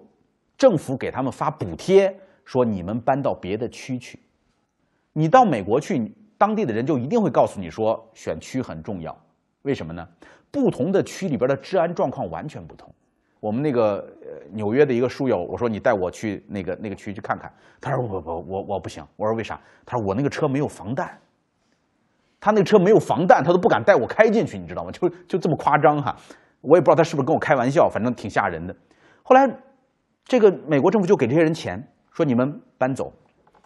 [0.56, 4.18] 政府给他们发补贴，说你们搬到别的区去。
[5.12, 9.14] 你到美国去，当地的人就一定会告诉你说，选区很重要。
[9.60, 10.08] 为什么呢？
[10.50, 12.90] 不同的区里边的治安状况完全不同。
[13.40, 17.52] 我们那个呃纽约的一个书友，我说你带我去那个那个区去看看。
[17.78, 19.06] 他说不不我我不行。
[19.16, 19.60] 我说为啥？
[19.84, 21.18] 他说我那个车没有防弹。
[22.40, 24.90] 他那个车没有防弹，他都不敢带我开进去，你知道吗？
[24.90, 26.16] 就就这么夸张哈。
[26.62, 28.74] 我也不知道他是不是跟我开玩笑，反正挺吓人的。
[29.22, 29.46] 后来，
[30.24, 33.12] 这个美国政府就给这些人钱，说你们搬走。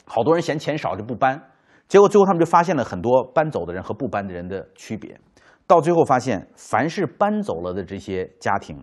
[0.04, 1.40] 好多人嫌钱少就不搬，
[1.88, 5.18] 结果最后他们就发现了很多搬走的人和不搬的人的区别。
[5.66, 8.76] 到最后发现，凡是搬走了的这些家庭，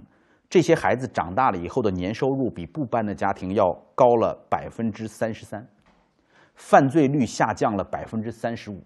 [0.49, 5.68] 这些孩子长大了以后的年收入比不搬的家庭要高了百分之三十三，
[6.56, 8.82] 犯罪率下降了百分之三十五，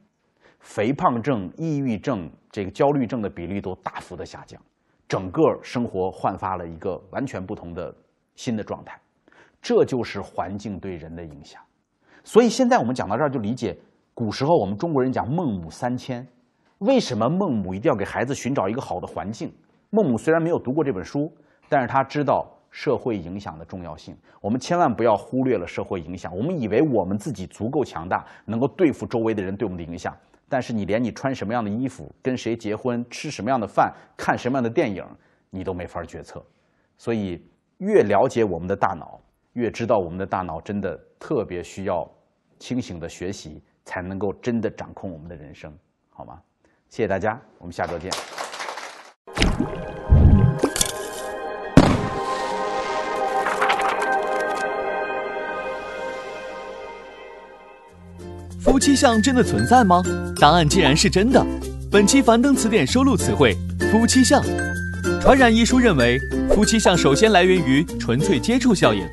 [0.59, 4.61] 肥胖症、抑郁症、这个焦虑症的比例都大幅的下降，
[5.07, 7.95] 整个生活焕发了一个完全不同的
[8.35, 8.99] 新的状态。
[9.61, 11.61] 这就是环境对人的影响。
[12.23, 13.77] 所以现在我们讲到这儿，就理解
[14.15, 16.25] 古时候我们中国人讲孟母三迁，
[16.77, 19.53] 为什么孟母一定要给孩子寻找一个好的环境？
[19.89, 21.29] 孟母虽然没有读过这本书，
[21.67, 24.15] 但是他知道社会影响的重要性。
[24.39, 26.33] 我们千万不要忽略了社会影响。
[26.33, 30.15] 我们以为我们自己足够强大，能够对付周围的人对我们的影响，
[30.47, 35.05] 但是你连你穿什么样的衣服、跟谁结婚、吃什么样的饭、看什么样的电影，
[35.49, 36.41] 你都没法决策。
[36.97, 37.45] 所以
[37.79, 39.19] 越了解我们的大脑。
[39.51, 42.09] 越知道我们的大脑真的特别需要
[42.59, 45.71] 清醒的学习，才能够真的掌控我们的人生，
[46.09, 46.39] 好吗？
[46.89, 48.11] 谢谢大家，我们下周见。
[58.59, 60.03] 夫妻相真的存在吗？
[60.41, 61.45] 答案既然是真的，
[61.91, 63.55] 本期樊登词典收录词汇
[63.91, 64.43] “夫妻相”。
[65.21, 66.19] 传染一书认为，
[66.49, 69.07] 夫妻相首先来源于纯粹接触效应。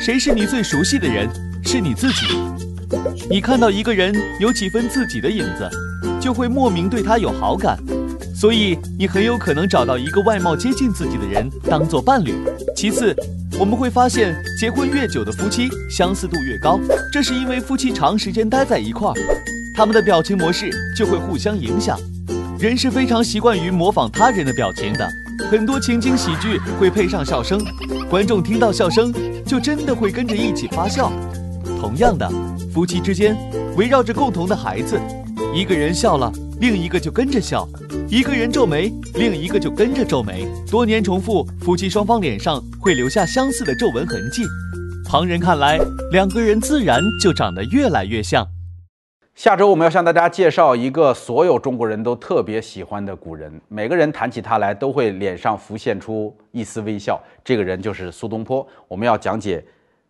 [0.00, 1.28] 谁是你最熟悉的人？
[1.64, 2.26] 是你自己。
[3.30, 5.68] 你看到一个人有几分自己的影子，
[6.20, 7.78] 就会莫名对他有好感，
[8.34, 12.34] 所以你很有可能找到一个外貌接近自己的人当做伴侣。
[12.74, 13.14] 其次，
[13.58, 16.80] 我们会发现结婚越久的夫妻相似度越高，
[17.12, 19.14] 这是因为夫妻长时间待在一块儿，
[19.76, 21.98] 他们的表情模式就会互相影响。
[22.58, 25.08] 人是非常习惯于模仿他人的表情的。
[25.50, 27.60] 很多情景喜剧会配上笑声，
[28.10, 29.12] 观众听到笑声
[29.44, 31.12] 就真的会跟着一起发笑。
[31.78, 32.28] 同样的，
[32.74, 33.36] 夫妻之间
[33.76, 35.00] 围绕着共同的孩子，
[35.54, 37.66] 一个人笑了，另一个就跟着笑；
[38.08, 40.44] 一个人皱眉，另一个就跟着皱眉。
[40.68, 44.42] 多年重复，夫妻双方脸上会留下相似的皱纹痕迹。
[45.08, 45.78] 旁人看来，
[46.10, 48.46] 两个人自然就长得越来越像。
[49.36, 57.22] 下周我们要向大家介绍一个所有中国人都特别喜欢的古人，每个人谈起他来都会脸上浮现出一丝微笑。
[57.44, 58.66] 这个人就是苏东坡。
[58.88, 59.64] 我们要讲解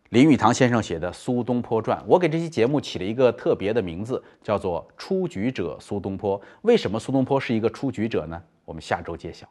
[0.09, 1.95] 林语堂先生写的《苏东坡传》。
[2.07, 6.41] 我给这期节目起了一个特别的名字，叫做“出局者苏东坡”。
[6.63, 8.41] 为什么苏东坡是一个出局者呢？
[8.65, 9.47] 我们下周揭晓。